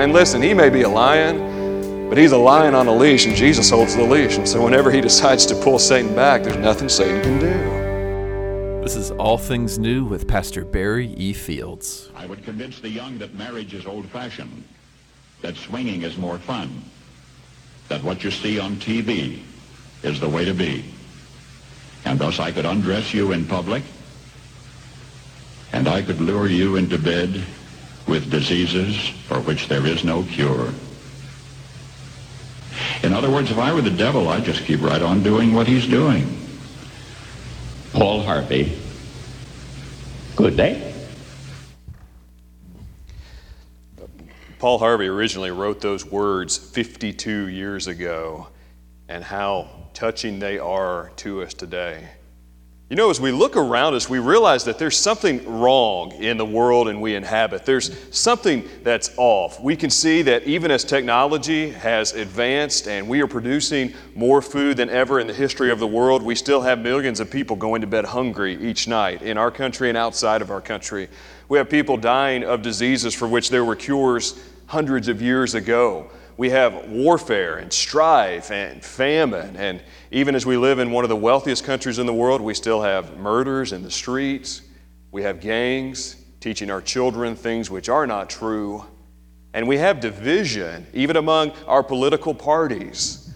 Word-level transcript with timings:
And 0.00 0.14
listen, 0.14 0.40
he 0.40 0.54
may 0.54 0.70
be 0.70 0.80
a 0.80 0.88
lion, 0.88 2.08
but 2.08 2.16
he's 2.16 2.32
a 2.32 2.38
lion 2.38 2.74
on 2.74 2.86
a 2.86 2.94
leash, 2.94 3.26
and 3.26 3.36
Jesus 3.36 3.68
holds 3.68 3.94
the 3.94 4.02
leash. 4.02 4.38
And 4.38 4.48
so 4.48 4.64
whenever 4.64 4.90
he 4.90 5.02
decides 5.02 5.44
to 5.44 5.54
pull 5.54 5.78
Satan 5.78 6.14
back, 6.14 6.42
there's 6.42 6.56
nothing 6.56 6.88
Satan 6.88 7.20
can 7.20 7.38
do. 7.38 8.82
This 8.82 8.96
is 8.96 9.10
All 9.10 9.36
Things 9.36 9.78
New 9.78 10.06
with 10.06 10.26
Pastor 10.26 10.64
Barry 10.64 11.12
E. 11.18 11.34
Fields. 11.34 12.10
I 12.16 12.24
would 12.24 12.42
convince 12.44 12.80
the 12.80 12.88
young 12.88 13.18
that 13.18 13.34
marriage 13.34 13.74
is 13.74 13.84
old-fashioned, 13.84 14.64
that 15.42 15.54
swinging 15.56 16.00
is 16.00 16.16
more 16.16 16.38
fun, 16.38 16.82
that 17.88 18.02
what 18.02 18.24
you 18.24 18.30
see 18.30 18.58
on 18.58 18.76
TV 18.76 19.42
is 20.02 20.18
the 20.18 20.30
way 20.30 20.46
to 20.46 20.54
be. 20.54 20.82
And 22.06 22.18
thus 22.18 22.40
I 22.40 22.52
could 22.52 22.64
undress 22.64 23.12
you 23.12 23.32
in 23.32 23.44
public, 23.44 23.82
and 25.74 25.86
I 25.86 26.00
could 26.00 26.22
lure 26.22 26.48
you 26.48 26.76
into 26.76 26.96
bed 26.96 27.44
with 28.06 28.30
diseases 28.30 29.08
for 29.26 29.40
which 29.40 29.68
there 29.68 29.86
is 29.86 30.04
no 30.04 30.22
cure. 30.24 30.72
In 33.02 33.12
other 33.12 33.30
words, 33.30 33.50
if 33.50 33.58
I 33.58 33.72
were 33.72 33.80
the 33.80 33.90
devil, 33.90 34.28
I'd 34.28 34.44
just 34.44 34.64
keep 34.64 34.82
right 34.82 35.00
on 35.00 35.22
doing 35.22 35.54
what 35.54 35.66
he's 35.66 35.86
doing. 35.86 36.36
Paul 37.92 38.22
Harvey. 38.22 38.78
Good 40.36 40.56
day. 40.56 40.94
Paul 44.58 44.78
Harvey 44.78 45.06
originally 45.06 45.50
wrote 45.50 45.80
those 45.80 46.04
words 46.04 46.58
52 46.58 47.48
years 47.48 47.86
ago, 47.86 48.48
and 49.08 49.24
how 49.24 49.70
touching 49.94 50.38
they 50.38 50.58
are 50.58 51.10
to 51.16 51.42
us 51.42 51.54
today. 51.54 52.10
You 52.90 52.96
know, 52.96 53.08
as 53.08 53.20
we 53.20 53.30
look 53.30 53.56
around 53.56 53.94
us, 53.94 54.10
we 54.10 54.18
realize 54.18 54.64
that 54.64 54.76
there's 54.76 54.96
something 54.96 55.48
wrong 55.48 56.10
in 56.10 56.36
the 56.36 56.44
world 56.44 56.88
and 56.88 57.00
we 57.00 57.14
inhabit. 57.14 57.64
There's 57.64 57.96
something 58.10 58.68
that's 58.82 59.12
off. 59.16 59.60
We 59.60 59.76
can 59.76 59.90
see 59.90 60.22
that 60.22 60.42
even 60.42 60.72
as 60.72 60.82
technology 60.82 61.70
has 61.70 62.14
advanced 62.14 62.88
and 62.88 63.08
we 63.08 63.20
are 63.20 63.28
producing 63.28 63.94
more 64.16 64.42
food 64.42 64.76
than 64.76 64.90
ever 64.90 65.20
in 65.20 65.28
the 65.28 65.32
history 65.32 65.70
of 65.70 65.78
the 65.78 65.86
world, 65.86 66.20
we 66.20 66.34
still 66.34 66.62
have 66.62 66.80
millions 66.80 67.20
of 67.20 67.30
people 67.30 67.54
going 67.54 67.80
to 67.82 67.86
bed 67.86 68.06
hungry 68.06 68.60
each 68.60 68.88
night 68.88 69.22
in 69.22 69.38
our 69.38 69.52
country 69.52 69.88
and 69.88 69.96
outside 69.96 70.42
of 70.42 70.50
our 70.50 70.60
country. 70.60 71.08
We 71.48 71.58
have 71.58 71.70
people 71.70 71.96
dying 71.96 72.42
of 72.42 72.60
diseases 72.60 73.14
for 73.14 73.28
which 73.28 73.50
there 73.50 73.64
were 73.64 73.76
cures 73.76 74.36
hundreds 74.66 75.06
of 75.06 75.22
years 75.22 75.54
ago 75.54 76.10
we 76.40 76.48
have 76.48 76.88
warfare 76.88 77.58
and 77.58 77.70
strife 77.70 78.50
and 78.50 78.82
famine. 78.82 79.54
And 79.58 79.82
even 80.10 80.34
as 80.34 80.46
we 80.46 80.56
live 80.56 80.78
in 80.78 80.90
one 80.90 81.04
of 81.04 81.10
the 81.10 81.16
wealthiest 81.16 81.64
countries 81.64 81.98
in 81.98 82.06
the 82.06 82.14
world, 82.14 82.40
we 82.40 82.54
still 82.54 82.80
have 82.80 83.18
murders 83.18 83.74
in 83.74 83.82
the 83.82 83.90
streets. 83.90 84.62
We 85.12 85.22
have 85.22 85.42
gangs 85.42 86.16
teaching 86.40 86.70
our 86.70 86.80
children 86.80 87.36
things 87.36 87.70
which 87.70 87.90
are 87.90 88.06
not 88.06 88.30
true. 88.30 88.86
And 89.52 89.68
we 89.68 89.76
have 89.76 90.00
division 90.00 90.86
even 90.94 91.16
among 91.16 91.52
our 91.66 91.82
political 91.82 92.32
parties. 92.32 93.34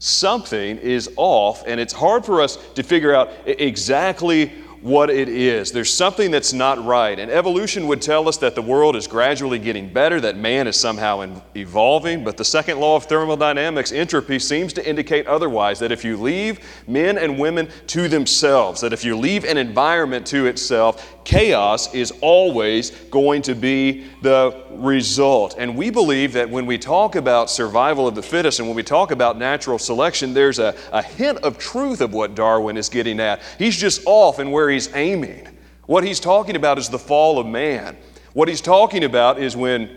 Something 0.00 0.78
is 0.78 1.08
off, 1.14 1.62
and 1.68 1.78
it's 1.78 1.92
hard 1.92 2.26
for 2.26 2.40
us 2.40 2.56
to 2.74 2.82
figure 2.82 3.14
out 3.14 3.30
exactly 3.46 4.50
what 4.82 5.10
it 5.10 5.28
is. 5.28 5.72
There's 5.72 5.92
something 5.92 6.30
that's 6.30 6.52
not 6.52 6.82
right. 6.84 7.18
And 7.18 7.30
evolution 7.30 7.86
would 7.88 8.00
tell 8.00 8.28
us 8.28 8.38
that 8.38 8.54
the 8.54 8.62
world 8.62 8.96
is 8.96 9.06
gradually 9.06 9.58
getting 9.58 9.92
better, 9.92 10.20
that 10.20 10.36
man 10.36 10.66
is 10.66 10.76
somehow 10.76 11.42
evolving. 11.54 12.24
But 12.24 12.36
the 12.36 12.44
second 12.44 12.80
law 12.80 12.96
of 12.96 13.04
thermodynamics, 13.04 13.92
entropy, 13.92 14.38
seems 14.38 14.72
to 14.74 14.88
indicate 14.88 15.26
otherwise 15.26 15.78
that 15.80 15.92
if 15.92 16.04
you 16.04 16.16
leave 16.16 16.60
men 16.86 17.18
and 17.18 17.38
women 17.38 17.68
to 17.88 18.08
themselves, 18.08 18.80
that 18.80 18.92
if 18.92 19.04
you 19.04 19.16
leave 19.16 19.44
an 19.44 19.58
environment 19.58 20.26
to 20.28 20.46
itself, 20.46 21.19
chaos 21.24 21.94
is 21.94 22.12
always 22.20 22.90
going 23.10 23.42
to 23.42 23.54
be 23.54 24.06
the 24.22 24.64
result. 24.72 25.56
And 25.58 25.76
we 25.76 25.90
believe 25.90 26.32
that 26.32 26.48
when 26.48 26.66
we 26.66 26.78
talk 26.78 27.14
about 27.14 27.50
survival 27.50 28.08
of 28.08 28.14
the 28.14 28.22
fittest 28.22 28.58
and 28.58 28.68
when 28.68 28.76
we 28.76 28.82
talk 28.82 29.10
about 29.10 29.38
natural 29.38 29.78
selection, 29.78 30.34
there's 30.34 30.58
a, 30.58 30.74
a 30.92 31.02
hint 31.02 31.38
of 31.38 31.58
truth 31.58 32.00
of 32.00 32.12
what 32.12 32.34
Darwin 32.34 32.76
is 32.76 32.88
getting 32.88 33.20
at. 33.20 33.42
He's 33.58 33.76
just 33.76 34.02
off 34.06 34.38
in 34.38 34.50
where 34.50 34.70
he's 34.70 34.94
aiming. 34.94 35.48
What 35.86 36.04
he's 36.04 36.20
talking 36.20 36.56
about 36.56 36.78
is 36.78 36.88
the 36.88 36.98
fall 36.98 37.38
of 37.38 37.46
man. 37.46 37.96
What 38.32 38.48
he's 38.48 38.60
talking 38.60 39.04
about 39.04 39.40
is 39.40 39.56
when 39.56 39.96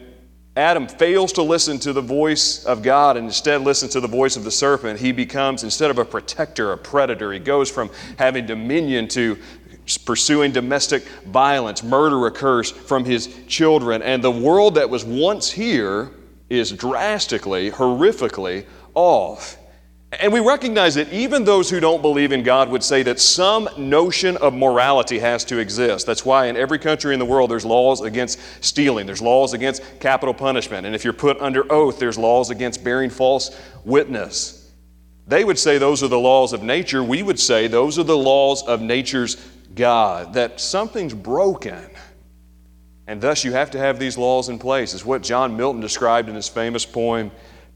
Adam 0.55 0.87
fails 0.87 1.33
to 1.33 1.41
listen 1.41 1.79
to 1.79 1.93
the 1.93 2.01
voice 2.01 2.63
of 2.65 2.83
God 2.83 3.17
and 3.17 3.25
instead 3.25 3.61
listens 3.61 3.93
to 3.93 3.99
the 3.99 4.07
voice 4.07 4.35
of 4.35 4.43
the 4.43 4.51
serpent, 4.51 4.99
he 4.99 5.11
becomes, 5.11 5.63
instead 5.63 5.89
of 5.89 5.97
a 5.97 6.05
protector, 6.05 6.71
a 6.71 6.77
predator. 6.77 7.33
He 7.33 7.39
goes 7.39 7.71
from 7.71 7.89
having 8.19 8.45
dominion 8.45 9.07
to 9.09 9.37
pursuing 10.05 10.51
domestic 10.51 11.03
violence. 11.25 11.83
Murder 11.83 12.27
occurs 12.27 12.71
from 12.71 13.05
his 13.05 13.35
children. 13.47 14.01
And 14.01 14.23
the 14.23 14.31
world 14.31 14.75
that 14.75 14.89
was 14.89 15.03
once 15.03 15.49
here 15.49 16.11
is 16.49 16.71
drastically, 16.71 17.71
horrifically 17.71 18.65
off. 18.93 19.57
And 20.19 20.31
we 20.31 20.39
recognize 20.39 20.95
that 20.95 21.11
even 21.11 21.43
those 21.43 21.69
who 21.69 21.79
don't 21.79 22.01
believe 22.01 22.31
in 22.31 22.43
God 22.43 22.69
would 22.69 22.83
say 22.83 23.01
that 23.03 23.19
some 23.19 23.67
notion 23.77 24.37
of 24.37 24.53
morality 24.53 25.17
has 25.19 25.43
to 25.45 25.57
exist. 25.57 26.05
That's 26.05 26.25
why 26.25 26.47
in 26.47 26.57
every 26.57 26.77
country 26.77 27.13
in 27.13 27.19
the 27.19 27.25
world 27.25 27.49
there's 27.49 27.65
laws 27.65 28.01
against 28.01 28.39
stealing, 28.63 29.07
there's 29.07 29.21
laws 29.21 29.53
against 29.53 29.81
capital 29.99 30.33
punishment, 30.33 30.85
and 30.85 30.93
if 30.93 31.03
you're 31.03 31.13
put 31.13 31.39
under 31.41 31.71
oath, 31.71 31.97
there's 31.97 32.17
laws 32.17 32.51
against 32.51 32.83
bearing 32.83 33.09
false 33.09 33.59
witness. 33.85 34.71
They 35.25 35.43
would 35.43 35.57
say 35.57 35.77
those 35.77 36.03
are 36.03 36.09
the 36.09 36.19
laws 36.19 36.53
of 36.53 36.61
nature. 36.61 37.03
We 37.03 37.23
would 37.23 37.39
say 37.39 37.67
those 37.67 37.97
are 37.97 38.03
the 38.03 38.17
laws 38.17 38.61
of 38.63 38.81
nature's 38.81 39.35
God, 39.75 40.33
that 40.33 40.59
something's 40.59 41.13
broken. 41.13 41.89
And 43.07 43.21
thus 43.21 43.43
you 43.43 43.51
have 43.51 43.71
to 43.71 43.77
have 43.77 43.99
these 43.99 44.17
laws 44.17 44.49
in 44.49 44.59
place. 44.59 44.93
It's 44.93 45.05
what 45.05 45.23
John 45.23 45.57
Milton 45.57 45.81
described 45.81 46.29
in 46.29 46.35
his 46.35 46.47
famous 46.47 46.85
poem, 46.85 47.31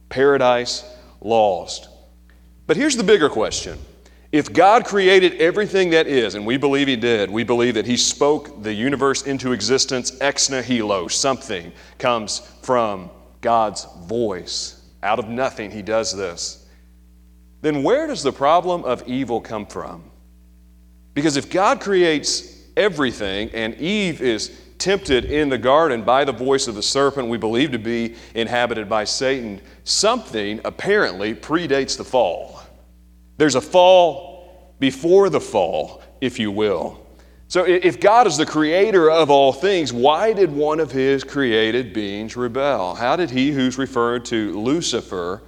Paradise 0.09 0.86
Lost. 1.22 1.90
But 2.66 2.78
here's 2.78 2.96
the 2.96 3.03
bigger 3.03 3.30
question. 3.30 3.78
If 4.31 4.52
God 4.52 4.86
created 4.86 5.36
everything 5.36 5.92
that 5.92 6.06
is, 6.06 6.36
and 6.36 6.46
we 6.46 6.58
believe 6.58 6.88
He 6.88 6.98
did, 6.98 7.31
we 7.31 7.44
believe 7.44 7.75
that 7.75 7.86
He 7.86 7.96
spoke 7.96 8.62
the 8.62 8.74
universe 8.74 9.24
into 9.24 9.54
existence 9.54 10.18
ex 10.19 10.50
nihilo, 10.50 11.08
something 11.08 11.72
comes 11.98 12.40
from 12.62 13.09
God's 13.40 13.88
voice. 14.02 14.81
Out 15.02 15.19
of 15.19 15.30
nothing, 15.30 15.72
He 15.72 15.81
does 15.81 16.16
this. 16.16 16.68
Then 17.62 17.84
where 17.84 18.06
does 18.06 18.22
the 18.22 18.34
problem 18.34 18.84
of 18.84 19.08
evil 19.08 19.40
come 19.40 19.66
from? 19.66 20.04
Because 21.18 21.36
if 21.36 21.50
God 21.50 21.82
creates 21.82 22.62
everything 22.78 23.50
and 23.56 23.74
Eve 23.82 24.22
is 24.22 24.56
tempted 24.78 25.26
in 25.26 25.50
the 25.50 25.58
garden 25.58 26.04
by 26.04 26.24
the 26.24 26.32
voice 26.32 26.68
of 26.68 26.76
the 26.76 26.84
serpent 26.84 27.28
we 27.28 27.40
believe 27.40 27.72
to 27.72 27.80
be 27.80 28.14
inhabited 28.36 28.88
by 28.88 29.04
Satan, 29.04 29.60
something 29.84 30.62
apparently 30.64 31.34
predates 31.34 31.98
the 31.98 32.04
fall. 32.04 32.62
There's 33.38 33.56
a 33.56 33.62
fall 33.62 34.76
before 34.80 35.32
the 35.32 35.42
fall, 35.42 36.04
if 36.22 36.38
you 36.38 36.52
will. 36.52 37.04
So, 37.48 37.64
if 37.64 38.00
God 38.00 38.28
is 38.28 38.38
the 38.38 38.46
creator 38.46 39.10
of 39.10 39.32
all 39.32 39.52
things, 39.52 39.92
why 39.92 40.34
did 40.34 40.52
one 40.52 40.80
of 40.80 40.92
his 40.92 41.24
created 41.24 41.94
beings 41.94 42.38
rebel? 42.38 42.94
How 42.94 43.16
did 43.16 43.32
he 43.32 43.52
who's 43.52 43.80
referred 43.80 44.24
to 44.26 44.56
Lucifer 44.60 45.42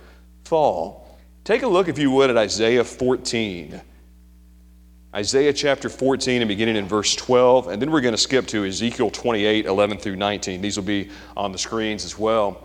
fall? 0.45 1.15
Take 1.43 1.61
a 1.61 1.67
look, 1.67 1.87
if 1.87 1.99
you 1.99 2.09
would, 2.09 2.31
at 2.31 2.37
Isaiah 2.37 2.83
14. 2.83 3.81
Isaiah 5.15 5.53
chapter 5.53 5.89
14 5.89 6.43
and 6.43 6.47
beginning 6.47 6.75
in 6.75 6.87
verse 6.87 7.15
12, 7.15 7.69
and 7.69 7.81
then 7.81 7.89
we're 7.89 8.01
going 8.01 8.13
to 8.13 8.17
skip 8.17 8.45
to 8.45 8.63
Ezekiel 8.63 9.09
28, 9.09 9.65
11 9.65 9.97
through 9.97 10.15
19. 10.15 10.61
These 10.61 10.77
will 10.77 10.83
be 10.83 11.09
on 11.35 11.51
the 11.51 11.57
screens 11.57 12.05
as 12.05 12.19
well. 12.19 12.61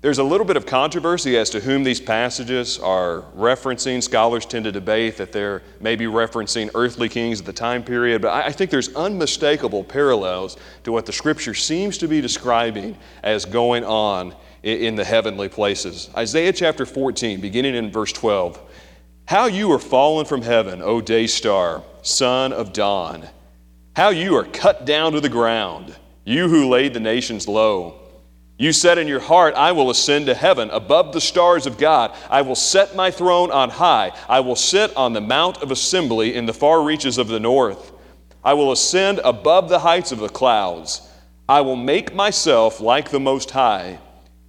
There's 0.00 0.18
a 0.18 0.22
little 0.22 0.46
bit 0.46 0.56
of 0.56 0.64
controversy 0.64 1.36
as 1.36 1.50
to 1.50 1.58
whom 1.58 1.82
these 1.82 2.00
passages 2.00 2.78
are 2.78 3.24
referencing. 3.36 4.00
Scholars 4.00 4.46
tend 4.46 4.66
to 4.66 4.70
debate 4.70 5.16
that 5.16 5.32
they're 5.32 5.64
maybe 5.80 6.04
referencing 6.04 6.70
earthly 6.76 7.08
kings 7.08 7.40
at 7.40 7.46
the 7.46 7.52
time 7.52 7.82
period, 7.82 8.22
but 8.22 8.32
I 8.32 8.52
think 8.52 8.70
there's 8.70 8.94
unmistakable 8.94 9.82
parallels 9.82 10.56
to 10.84 10.92
what 10.92 11.04
the 11.04 11.12
scripture 11.12 11.54
seems 11.54 11.98
to 11.98 12.06
be 12.06 12.20
describing 12.20 12.96
as 13.24 13.44
going 13.44 13.82
on 13.82 14.36
in 14.62 14.94
the 14.94 15.04
heavenly 15.04 15.48
places. 15.48 16.10
Isaiah 16.16 16.52
chapter 16.52 16.86
14, 16.86 17.40
beginning 17.40 17.74
in 17.74 17.90
verse 17.90 18.12
12. 18.12 18.60
How 19.28 19.44
you 19.44 19.70
are 19.72 19.78
fallen 19.78 20.24
from 20.24 20.40
heaven, 20.40 20.80
O 20.80 21.02
day 21.02 21.26
star, 21.26 21.82
son 22.00 22.50
of 22.50 22.72
dawn. 22.72 23.28
How 23.94 24.08
you 24.08 24.34
are 24.36 24.44
cut 24.44 24.86
down 24.86 25.12
to 25.12 25.20
the 25.20 25.28
ground, 25.28 25.94
you 26.24 26.48
who 26.48 26.70
laid 26.70 26.94
the 26.94 27.00
nations 27.00 27.46
low. 27.46 28.00
You 28.56 28.72
said 28.72 28.96
in 28.96 29.06
your 29.06 29.20
heart, 29.20 29.52
I 29.54 29.72
will 29.72 29.90
ascend 29.90 30.24
to 30.26 30.34
heaven 30.34 30.70
above 30.70 31.12
the 31.12 31.20
stars 31.20 31.66
of 31.66 31.76
God. 31.76 32.16
I 32.30 32.40
will 32.40 32.54
set 32.54 32.96
my 32.96 33.10
throne 33.10 33.50
on 33.50 33.68
high. 33.68 34.12
I 34.30 34.40
will 34.40 34.56
sit 34.56 34.96
on 34.96 35.12
the 35.12 35.20
mount 35.20 35.58
of 35.58 35.70
assembly 35.70 36.34
in 36.34 36.46
the 36.46 36.54
far 36.54 36.82
reaches 36.82 37.18
of 37.18 37.28
the 37.28 37.38
north. 37.38 37.92
I 38.42 38.54
will 38.54 38.72
ascend 38.72 39.20
above 39.22 39.68
the 39.68 39.80
heights 39.80 40.10
of 40.10 40.20
the 40.20 40.30
clouds. 40.30 41.06
I 41.46 41.60
will 41.60 41.76
make 41.76 42.14
myself 42.14 42.80
like 42.80 43.10
the 43.10 43.20
Most 43.20 43.50
High. 43.50 43.98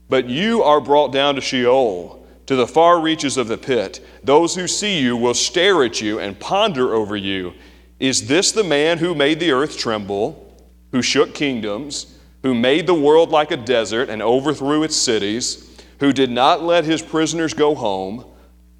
But 0.07 0.29
you 0.29 0.63
are 0.63 0.79
brought 0.79 1.11
down 1.11 1.35
to 1.35 1.41
Sheol 1.41 2.18
to 2.49 2.55
the 2.55 2.65
far 2.65 2.99
reaches 2.99 3.37
of 3.37 3.47
the 3.47 3.59
pit. 3.59 4.03
Those 4.23 4.55
who 4.55 4.67
see 4.67 4.99
you 4.99 5.15
will 5.15 5.35
stare 5.35 5.83
at 5.83 6.01
you 6.01 6.19
and 6.19 6.39
ponder 6.39 6.95
over 6.95 7.15
you. 7.15 7.53
Is 7.99 8.27
this 8.27 8.51
the 8.51 8.63
man 8.63 8.97
who 8.97 9.13
made 9.13 9.39
the 9.39 9.51
earth 9.51 9.77
tremble, 9.77 10.57
who 10.91 11.03
shook 11.03 11.35
kingdoms, 11.35 12.17
who 12.41 12.55
made 12.55 12.87
the 12.87 12.93
world 12.95 13.29
like 13.29 13.51
a 13.51 13.57
desert 13.57 14.09
and 14.09 14.23
overthrew 14.23 14.81
its 14.81 14.95
cities, 14.95 15.79
who 15.99 16.11
did 16.11 16.31
not 16.31 16.63
let 16.63 16.85
his 16.85 17.03
prisoners 17.03 17.53
go 17.53 17.75
home. 17.75 18.25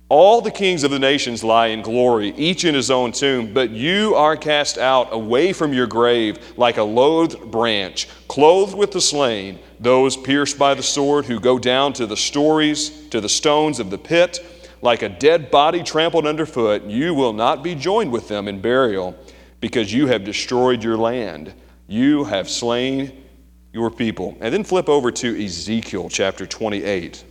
All 0.10 0.42
the 0.42 0.50
kings 0.50 0.84
of 0.84 0.90
the 0.90 0.98
nations 0.98 1.44
lie 1.44 1.68
in 1.68 1.84
glory, 1.84 2.30
each 2.36 2.66
in 2.66 2.74
his 2.74 2.90
own 2.90 3.12
tomb, 3.12 3.54
but 3.54 3.70
you 3.70 4.16
are 4.16 4.36
cast 4.36 4.80
out 4.80 5.14
away 5.14 5.54
from 5.54 5.72
your 5.72 5.86
grave 5.86 6.58
like 6.58 6.78
a 6.78 6.84
loathed 6.84 7.52
branch, 7.52 8.08
clothed 8.28 8.76
with 8.76 8.92
the 8.92 9.02
slain, 9.02 9.60
those 9.80 10.18
pierced 10.18 10.58
by 10.58 10.74
the 10.74 10.82
sword 10.82 11.26
who 11.26 11.40
go 11.40 11.60
down 11.60 11.94
to 11.94 12.08
the 12.08 12.18
stories, 12.18 13.08
to 13.10 13.22
the 13.22 13.30
stones 13.30 13.80
of 13.80 13.92
the 13.92 14.00
pit, 14.00 14.44
like 14.82 15.04
a 15.04 15.10
dead 15.10 15.52
body 15.52 15.84
trampled 15.84 16.26
underfoot. 16.26 16.84
You 16.86 17.14
will 17.14 17.34
not 17.34 17.64
be 17.64 17.76
joined 17.76 18.12
with 18.12 18.28
them 18.28 18.48
in 18.48 18.62
burial, 18.62 19.16
because 19.62 19.94
you 19.94 20.08
have 20.08 20.24
destroyed 20.24 20.84
your 20.84 20.98
land. 20.98 21.54
You 21.88 22.24
have 22.24 22.50
slain 22.50 23.26
your 23.74 23.92
people. 23.92 24.38
And 24.40 24.54
then 24.54 24.64
flip 24.64 24.90
over 24.90 25.12
to 25.12 25.46
Ezekiel 25.46 26.10
chapter 26.10 26.46
28. 26.46 27.24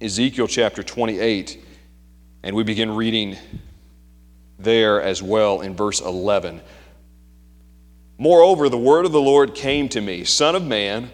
Ezekiel 0.00 0.46
chapter 0.46 0.82
28, 0.82 1.62
and 2.42 2.56
we 2.56 2.62
begin 2.62 2.94
reading 2.94 3.36
there 4.58 5.00
as 5.00 5.22
well 5.22 5.60
in 5.60 5.74
verse 5.74 6.00
11. 6.00 6.60
Moreover, 8.18 8.68
the 8.68 8.78
word 8.78 9.06
of 9.06 9.12
the 9.12 9.20
Lord 9.20 9.54
came 9.54 9.88
to 9.90 10.00
me 10.00 10.24
Son 10.24 10.54
of 10.54 10.64
man, 10.64 11.10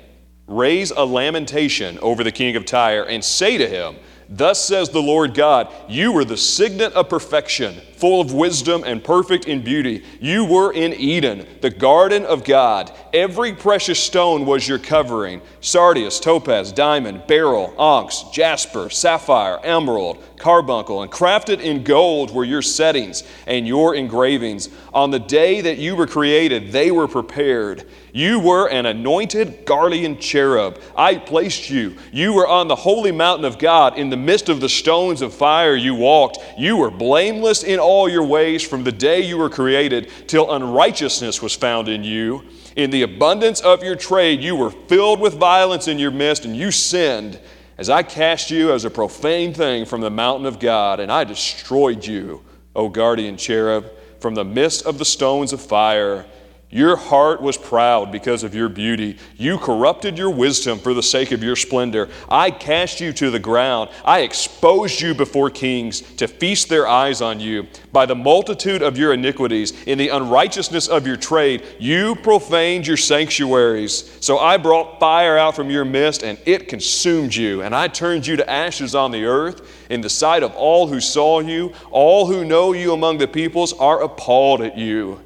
raise 0.47 0.91
a 0.91 1.05
lamentation 1.05 1.99
over 2.01 2.25
the 2.25 2.33
king 2.33 2.57
of 2.57 2.65
Tyre, 2.65 3.05
and 3.05 3.25
say 3.25 3.57
to 3.59 3.69
him, 3.69 3.97
Thus 4.29 4.65
says 4.65 4.89
the 4.89 5.03
Lord 5.03 5.35
God, 5.35 5.73
You 5.89 6.11
were 6.11 6.25
the 6.25 6.37
signet 6.37 6.93
of 6.95 7.09
perfection, 7.09 7.81
full 7.97 8.21
of 8.21 8.33
wisdom 8.33 8.83
and 8.85 9.03
perfect 9.03 9.47
in 9.47 9.63
beauty. 9.63 10.03
You 10.21 10.45
were 10.45 10.73
in 10.73 10.95
Eden, 10.95 11.47
the 11.61 11.71
garden 11.71 12.25
of 12.25 12.43
God. 12.43 12.91
Every 13.15 13.53
precious 13.53 14.03
stone 14.03 14.45
was 14.45 14.67
your 14.67 14.81
covering 14.81 15.43
sardius, 15.61 16.19
topaz, 16.19 16.73
diamond, 16.73 17.29
beryl, 17.29 17.73
onyx, 17.79 18.25
jasper, 18.33 18.91
sapphire, 18.91 19.61
emerald, 19.63 20.23
carbuncle, 20.39 21.03
and 21.03 21.11
crafted 21.11 21.61
in 21.61 21.83
gold 21.83 22.33
were 22.33 22.45
your 22.45 22.63
settings 22.63 23.23
and 23.47 23.67
your 23.67 23.95
engravings. 23.95 24.69
On 24.93 25.11
the 25.11 25.19
day 25.19 25.61
that 25.61 25.79
you 25.79 25.97
were 25.97 26.07
created, 26.07 26.73
they 26.73 26.91
were 26.91 27.09
prepared. 27.09 27.89
You 28.13 28.41
were 28.41 28.69
an 28.69 28.87
anointed 28.87 29.67
guardian 29.67 30.19
cherub. 30.19 30.81
I 30.97 31.17
placed 31.17 31.69
you. 31.69 31.97
You 32.13 32.33
were 32.33 32.49
on 32.49 32.69
the 32.69 32.77
holy 32.77 33.13
mountain 33.13 33.45
of 33.45 33.59
God. 33.59 33.99
In 33.99 34.09
the 34.09 34.17
midst 34.17 34.49
of 34.49 34.61
the 34.61 34.69
stones 34.69 35.21
of 35.21 35.35
fire, 35.35 35.77
you 35.77 35.95
walked. 35.95 36.39
You 36.57 36.79
were 36.79 36.91
blameless 36.91 37.63
in 37.63 37.79
all 37.79 38.09
your 38.09 38.25
ways 38.25 38.67
from 38.67 38.85
the 38.85 38.93
day 38.93 39.21
you 39.21 39.37
were 39.37 39.51
created 39.51 40.11
till 40.27 40.51
unrighteousness 40.53 41.43
was 41.43 41.55
found 41.55 41.89
in 41.89 42.05
you. 42.05 42.43
In 42.77 42.91
the 42.91 43.03
abundance 43.03 43.61
of 43.61 43.83
your 43.83 43.97
trade, 43.97 44.43
you 44.43 44.55
were 44.55 44.71
filled 44.71 45.21
with 45.21 45.35
violence 45.35 45.89
in 45.89 45.99
your 45.99 46.11
midst, 46.11 46.45
and 46.45 46.55
you 46.55 46.71
sinned 46.71 47.41
as 47.79 47.91
I 47.91 48.03
cast 48.03 48.51
you 48.51 48.73
as 48.73 48.85
a 48.85 48.91
profane 48.91 49.53
thing 49.53 49.85
from 49.85 50.01
the 50.01 50.11
mountain 50.11 50.47
of 50.47 50.59
God, 50.59 50.99
and 51.01 51.13
I 51.13 51.25
destroyed 51.25 52.07
you, 52.07 52.43
O 52.75 52.89
guardian 52.89 53.37
cherub, 53.37 53.91
from 54.21 54.35
the 54.35 54.45
midst 54.45 54.87
of 54.87 54.99
the 54.99 55.05
stones 55.05 55.53
of 55.53 55.61
fire. 55.61 56.25
Your 56.69 56.97
heart 56.97 57.41
was 57.41 57.57
proud 57.57 58.11
because 58.11 58.43
of 58.43 58.53
your 58.53 58.69
beauty. 58.69 59.19
You 59.37 59.57
corrupted 59.57 60.19
your 60.19 60.31
wisdom 60.31 60.81
for 60.81 60.95
the 60.95 61.03
sake 61.03 61.31
of 61.31 61.41
your 61.41 61.55
splendor. 61.55 62.09
I 62.29 62.51
cast 62.51 63.01
you 63.01 63.13
to 63.13 63.31
the 63.31 63.39
ground. 63.39 63.91
I 64.05 64.23
exposed 64.23 65.01
you 65.01 65.15
before 65.15 65.49
kings 65.49 66.01
to 66.17 66.27
feast 66.27 66.69
their 66.69 66.89
eyes 66.89 67.23
on 67.23 67.39
you. 67.39 67.69
By 67.93 68.05
the 68.05 68.17
multitude 68.17 68.83
of 68.83 68.99
your 68.99 69.13
iniquities, 69.13 69.85
in 69.85 69.97
the 69.97 70.09
unrighteousness 70.09 70.89
of 70.89 71.07
your 71.07 71.17
trade, 71.17 71.65
you 71.79 72.17
profaned 72.17 72.85
your 72.85 72.97
sanctuaries. 72.97 74.19
So 74.21 74.39
I 74.39 74.57
brought 74.57 74.99
fire 74.99 75.39
out 75.39 75.55
from 75.55 75.71
your 75.71 75.85
midst, 75.85 76.25
and 76.25 76.37
it 76.47 76.67
consumed 76.67 77.33
you. 77.33 77.63
And 77.63 77.77
I 77.77 77.87
turned 77.87 78.27
you 78.27 78.35
to 78.37 78.51
ashes 78.51 78.97
on 78.97 79.13
the 79.13 79.25
earth. 79.25 79.87
In 79.89 80.01
the 80.01 80.11
sight 80.11 80.43
of 80.43 80.53
all 80.57 80.89
who 80.89 81.01
saw 81.01 81.39
you, 81.39 81.73
all 81.93 82.27
who 82.27 82.45
know 82.45 82.73
you 82.73 82.93
among 82.93 83.19
the 83.19 83.29
peoples 83.29 83.73
are 83.75 84.03
appalled 84.03 84.63
at 84.63 84.77
you. 84.77 85.21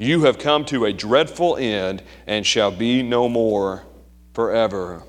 You 0.00 0.22
have 0.22 0.38
come 0.38 0.64
to 0.64 0.86
a 0.86 0.94
dreadful 0.94 1.58
end 1.58 2.02
and 2.26 2.46
shall 2.46 2.70
be 2.70 3.02
no 3.02 3.28
more 3.28 3.84
forever. 4.32 5.02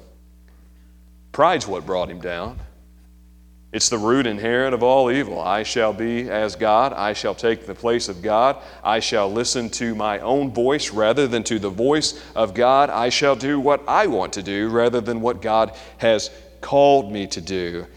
Pride's 1.32 1.66
what 1.66 1.86
brought 1.86 2.10
him 2.10 2.20
down. 2.20 2.60
It's 3.72 3.88
the 3.88 3.98
root 3.98 4.28
inherent 4.28 4.74
of 4.74 4.84
all 4.84 5.10
evil. 5.10 5.40
I 5.40 5.64
shall 5.64 5.94
be 5.94 6.30
as 6.30 6.58
God. 6.58 6.92
I 6.92 7.14
shall 7.14 7.34
take 7.34 7.66
the 7.66 7.74
place 7.74 8.10
of 8.10 8.22
God. 8.22 8.58
I 8.84 9.00
shall 9.00 9.32
listen 9.32 9.70
to 9.70 9.96
my 9.96 10.20
own 10.20 10.54
voice 10.54 10.92
rather 10.92 11.26
than 11.26 11.46
to 11.46 11.58
the 11.58 11.70
voice 11.70 12.22
of 12.36 12.54
God. 12.54 12.90
I 12.90 13.08
shall 13.08 13.38
do 13.38 13.62
what 13.62 13.88
I 13.88 14.08
want 14.08 14.34
to 14.34 14.44
do 14.44 14.68
rather 14.68 15.00
than 15.00 15.22
what 15.22 15.42
God 15.42 15.74
has 16.00 16.32
called 16.60 17.14
me 17.14 17.28
to 17.28 17.40
do. 17.40 17.88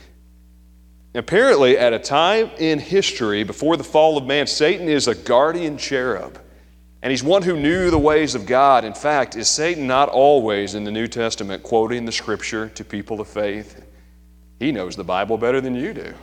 Apparently, 1.13 1.77
at 1.77 1.93
a 1.93 1.99
time 1.99 2.53
in 2.59 2.79
history 2.79 3.43
before 3.43 3.77
the 3.77 3.83
fall 3.83 4.17
of 4.17 4.27
man, 4.27 4.47
Satan 4.47 4.89
is 4.89 5.09
a 5.09 5.15
guardian 5.17 5.77
cherub. 5.77 6.39
And 7.05 7.11
he's 7.11 7.23
one 7.23 7.43
who 7.43 7.55
knew 7.55 7.91
the 7.91 7.99
ways 7.99 8.35
of 8.35 8.47
God. 8.47 8.83
In 8.83 8.95
fact, 8.95 9.37
is 9.37 9.47
Satan 9.47 9.87
not 9.87 10.09
always 10.09 10.75
in 10.75 10.85
the 10.85 10.91
New 10.91 11.07
Testament 11.07 11.63
quoting 11.63 12.07
the 12.07 12.13
scripture 12.13 12.71
to 12.71 12.83
people 12.83 13.21
of 13.21 13.29
faith? 13.29 13.85
He 14.59 14.73
knows 14.73 14.97
the 14.97 15.05
Bible 15.05 15.37
better 15.37 15.61
than 15.61 15.75
you 15.75 15.93
do. 15.93 16.15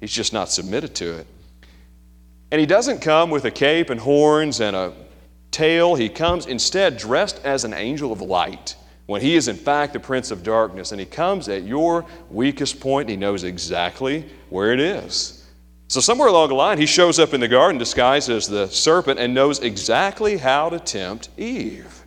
He's 0.00 0.12
just 0.12 0.34
not 0.34 0.50
submitted 0.50 0.94
to 0.96 1.16
it. 1.16 1.26
And 2.50 2.60
he 2.60 2.66
doesn't 2.66 3.00
come 3.00 3.30
with 3.30 3.46
a 3.46 3.50
cape 3.50 3.88
and 3.88 3.98
horns 3.98 4.60
and 4.60 4.76
a 4.76 4.92
tail. 5.50 5.94
He 5.94 6.10
comes 6.10 6.44
instead 6.44 6.98
dressed 6.98 7.40
as 7.42 7.64
an 7.64 7.72
angel 7.72 8.12
of 8.12 8.20
light 8.20 8.76
when 9.06 9.22
he 9.22 9.34
is 9.34 9.48
in 9.48 9.56
fact 9.56 9.94
the 9.94 10.00
prince 10.00 10.30
of 10.30 10.42
darkness. 10.42 10.92
And 10.92 11.00
he 11.00 11.06
comes 11.06 11.48
at 11.48 11.62
your 11.62 12.04
weakest 12.28 12.80
point. 12.80 13.08
He 13.08 13.16
knows 13.16 13.44
exactly 13.44 14.28
where 14.50 14.74
it 14.74 14.80
is. 14.80 15.37
So, 15.90 16.00
somewhere 16.00 16.28
along 16.28 16.50
the 16.50 16.54
line, 16.54 16.76
he 16.76 16.84
shows 16.84 17.18
up 17.18 17.32
in 17.32 17.40
the 17.40 17.48
garden 17.48 17.78
disguised 17.78 18.28
as 18.28 18.46
the 18.46 18.68
serpent 18.68 19.18
and 19.18 19.32
knows 19.32 19.60
exactly 19.60 20.36
how 20.36 20.68
to 20.68 20.78
tempt 20.78 21.30
Eve. 21.38 21.97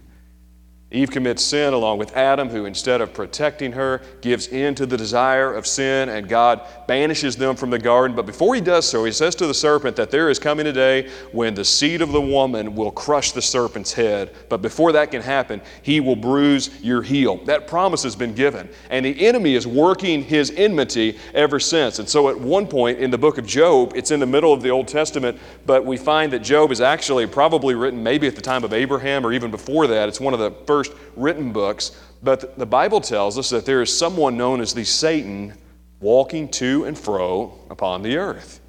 Eve 0.93 1.09
commits 1.09 1.43
sin 1.43 1.73
along 1.73 1.97
with 1.97 2.15
Adam, 2.17 2.49
who 2.49 2.65
instead 2.65 2.99
of 2.99 3.13
protecting 3.13 3.71
her, 3.71 4.01
gives 4.19 4.47
in 4.47 4.75
to 4.75 4.85
the 4.85 4.97
desire 4.97 5.53
of 5.53 5.65
sin, 5.65 6.09
and 6.09 6.27
God 6.27 6.61
banishes 6.85 7.37
them 7.37 7.55
from 7.55 7.69
the 7.69 7.79
garden. 7.79 8.13
But 8.13 8.25
before 8.25 8.55
he 8.55 8.61
does 8.61 8.89
so, 8.89 9.05
he 9.05 9.13
says 9.13 9.33
to 9.35 9.47
the 9.47 9.53
serpent 9.53 9.95
that 9.95 10.11
there 10.11 10.29
is 10.29 10.37
coming 10.37 10.67
a 10.67 10.73
day 10.73 11.09
when 11.31 11.53
the 11.53 11.63
seed 11.63 12.01
of 12.01 12.11
the 12.11 12.19
woman 12.19 12.75
will 12.75 12.91
crush 12.91 13.31
the 13.31 13.41
serpent's 13.41 13.93
head. 13.93 14.35
But 14.49 14.61
before 14.61 14.91
that 14.91 15.11
can 15.11 15.21
happen, 15.21 15.61
he 15.81 16.01
will 16.01 16.17
bruise 16.17 16.69
your 16.81 17.01
heel. 17.01 17.37
That 17.45 17.67
promise 17.67 18.03
has 18.03 18.15
been 18.15 18.33
given, 18.33 18.67
and 18.89 19.05
the 19.05 19.25
enemy 19.25 19.55
is 19.55 19.65
working 19.65 20.23
his 20.23 20.51
enmity 20.57 21.17
ever 21.33 21.59
since. 21.59 21.99
And 21.99 22.09
so 22.09 22.27
at 22.27 22.37
one 22.37 22.67
point 22.67 22.99
in 22.99 23.11
the 23.11 23.17
book 23.17 23.37
of 23.37 23.45
Job, 23.45 23.93
it's 23.95 24.11
in 24.11 24.19
the 24.19 24.25
middle 24.25 24.51
of 24.51 24.61
the 24.61 24.69
Old 24.69 24.89
Testament, 24.89 25.39
but 25.65 25.85
we 25.85 25.95
find 25.95 26.33
that 26.33 26.39
Job 26.39 26.69
is 26.69 26.81
actually 26.81 27.27
probably 27.27 27.75
written 27.75 28.03
maybe 28.03 28.27
at 28.27 28.35
the 28.35 28.41
time 28.41 28.65
of 28.65 28.73
Abraham 28.73 29.25
or 29.25 29.31
even 29.31 29.51
before 29.51 29.87
that. 29.87 30.09
It's 30.09 30.19
one 30.19 30.33
of 30.33 30.39
the 30.41 30.51
first 30.67 30.80
first 30.83 30.97
written 31.15 31.51
books, 31.51 31.91
but 32.23 32.57
the 32.57 32.65
Bible 32.65 33.01
tells 33.01 33.37
us 33.37 33.49
that 33.51 33.65
there 33.65 33.81
is 33.81 33.95
someone 33.95 34.37
known 34.37 34.61
as 34.61 34.73
the 34.73 34.83
Satan 34.83 35.53
walking 35.99 36.49
to 36.49 36.85
and 36.85 36.97
fro 36.97 37.57
upon 37.69 38.01
the 38.01 38.17
earth. 38.17 38.59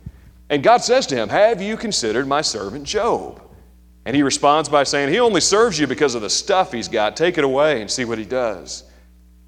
And 0.51 0.63
God 0.63 0.83
says 0.83 1.07
to 1.07 1.17
him, 1.17 1.31
Have 1.31 1.63
you 1.63 1.77
considered 1.79 2.27
my 2.27 2.43
servant 2.43 2.85
Job? 2.85 3.41
And 4.05 4.15
he 4.15 4.23
responds 4.23 4.69
by 4.69 4.85
saying, 4.85 5.11
He 5.11 5.21
only 5.21 5.41
serves 5.41 5.79
you 5.79 5.87
because 5.87 6.15
of 6.15 6.21
the 6.21 6.29
stuff 6.29 6.73
he's 6.73 6.89
got. 6.89 7.17
Take 7.17 7.39
it 7.39 7.45
away 7.45 7.81
and 7.81 7.91
see 7.91 8.05
what 8.05 8.19
he 8.19 8.25
does. 8.27 8.85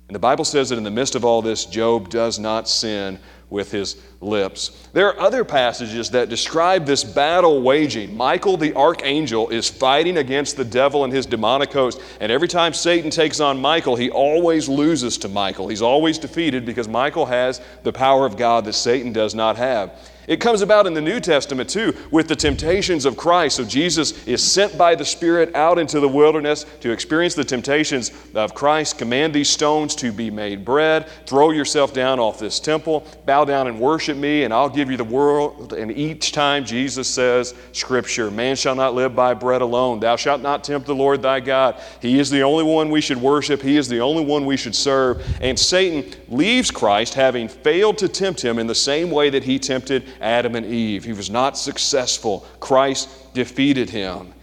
And 0.08 0.14
the 0.14 0.20
Bible 0.20 0.44
says 0.44 0.70
that 0.70 0.78
in 0.78 0.84
the 0.84 0.90
midst 0.90 1.14
of 1.14 1.24
all 1.24 1.42
this, 1.42 1.66
Job 1.66 2.08
does 2.08 2.38
not 2.38 2.68
sin 2.68 3.18
with 3.54 3.70
his 3.70 3.96
lips. 4.20 4.88
There 4.92 5.06
are 5.08 5.20
other 5.20 5.44
passages 5.44 6.10
that 6.10 6.28
describe 6.28 6.84
this 6.84 7.04
battle 7.04 7.62
waging. 7.62 8.16
Michael 8.16 8.56
the 8.56 8.74
archangel 8.74 9.48
is 9.48 9.70
fighting 9.70 10.18
against 10.18 10.56
the 10.56 10.64
devil 10.64 11.04
and 11.04 11.12
his 11.12 11.24
demonic 11.24 11.72
host. 11.72 12.00
And 12.20 12.32
every 12.32 12.48
time 12.48 12.74
Satan 12.74 13.10
takes 13.10 13.38
on 13.38 13.60
Michael, 13.60 13.94
he 13.94 14.10
always 14.10 14.68
loses 14.68 15.16
to 15.18 15.28
Michael. 15.28 15.68
He's 15.68 15.82
always 15.82 16.18
defeated 16.18 16.66
because 16.66 16.88
Michael 16.88 17.26
has 17.26 17.60
the 17.84 17.92
power 17.92 18.26
of 18.26 18.36
God 18.36 18.64
that 18.64 18.72
Satan 18.72 19.12
does 19.12 19.34
not 19.34 19.56
have. 19.56 19.92
It 20.26 20.40
comes 20.40 20.62
about 20.62 20.86
in 20.86 20.94
the 20.94 21.00
New 21.00 21.20
Testament 21.20 21.68
too 21.68 21.94
with 22.10 22.28
the 22.28 22.36
temptations 22.36 23.04
of 23.04 23.16
Christ. 23.16 23.56
So 23.56 23.64
Jesus 23.64 24.26
is 24.26 24.42
sent 24.42 24.76
by 24.78 24.94
the 24.94 25.04
Spirit 25.04 25.54
out 25.54 25.78
into 25.78 26.00
the 26.00 26.08
wilderness 26.08 26.64
to 26.80 26.90
experience 26.90 27.34
the 27.34 27.44
temptations 27.44 28.12
of 28.34 28.54
Christ. 28.54 28.98
Command 28.98 29.34
these 29.34 29.50
stones 29.50 29.94
to 29.96 30.12
be 30.12 30.30
made 30.30 30.64
bread. 30.64 31.08
Throw 31.26 31.50
yourself 31.50 31.92
down 31.92 32.18
off 32.18 32.38
this 32.38 32.60
temple. 32.60 33.06
Bow 33.26 33.44
down 33.44 33.66
and 33.66 33.78
worship 33.78 34.16
me, 34.16 34.44
and 34.44 34.54
I'll 34.54 34.68
give 34.68 34.90
you 34.90 34.96
the 34.96 35.04
world. 35.04 35.72
And 35.72 35.90
each 35.92 36.32
time 36.32 36.64
Jesus 36.64 37.08
says, 37.08 37.54
Scripture, 37.72 38.30
man 38.30 38.56
shall 38.56 38.74
not 38.74 38.94
live 38.94 39.14
by 39.14 39.34
bread 39.34 39.62
alone. 39.62 40.00
Thou 40.00 40.16
shalt 40.16 40.40
not 40.40 40.64
tempt 40.64 40.86
the 40.86 40.94
Lord 40.94 41.22
thy 41.22 41.40
God. 41.40 41.80
He 42.00 42.18
is 42.18 42.30
the 42.30 42.42
only 42.42 42.64
one 42.64 42.90
we 42.90 43.00
should 43.00 43.18
worship, 43.18 43.62
He 43.62 43.76
is 43.76 43.88
the 43.88 44.00
only 44.00 44.24
one 44.24 44.46
we 44.46 44.56
should 44.56 44.74
serve. 44.74 45.24
And 45.40 45.58
Satan 45.58 46.12
leaves 46.28 46.70
Christ 46.70 47.14
having 47.14 47.48
failed 47.48 47.98
to 47.98 48.08
tempt 48.08 48.42
him 48.42 48.58
in 48.58 48.66
the 48.66 48.74
same 48.74 49.10
way 49.10 49.30
that 49.30 49.44
he 49.44 49.58
tempted 49.58 50.04
Adam 50.20 50.54
and 50.54 50.66
Eve. 50.66 51.04
He 51.04 51.12
was 51.12 51.30
not 51.30 51.56
successful. 51.58 52.46
Christ 52.60 53.34
defeated 53.34 53.90
him. 53.90 54.34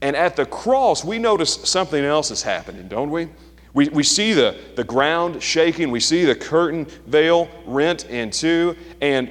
And 0.00 0.16
at 0.16 0.36
the 0.36 0.46
cross, 0.46 1.04
we 1.04 1.18
notice 1.18 1.54
something 1.54 2.04
else 2.04 2.30
is 2.30 2.42
happening, 2.42 2.88
don't 2.88 3.10
we? 3.10 3.28
We, 3.74 3.88
we 3.88 4.02
see 4.02 4.32
the, 4.34 4.56
the 4.74 4.84
ground 4.84 5.42
shaking, 5.42 5.90
we 5.90 6.00
see 6.00 6.24
the 6.24 6.34
curtain 6.34 6.86
veil 7.06 7.48
rent 7.66 8.04
in 8.06 8.30
two, 8.30 8.76
and 9.00 9.30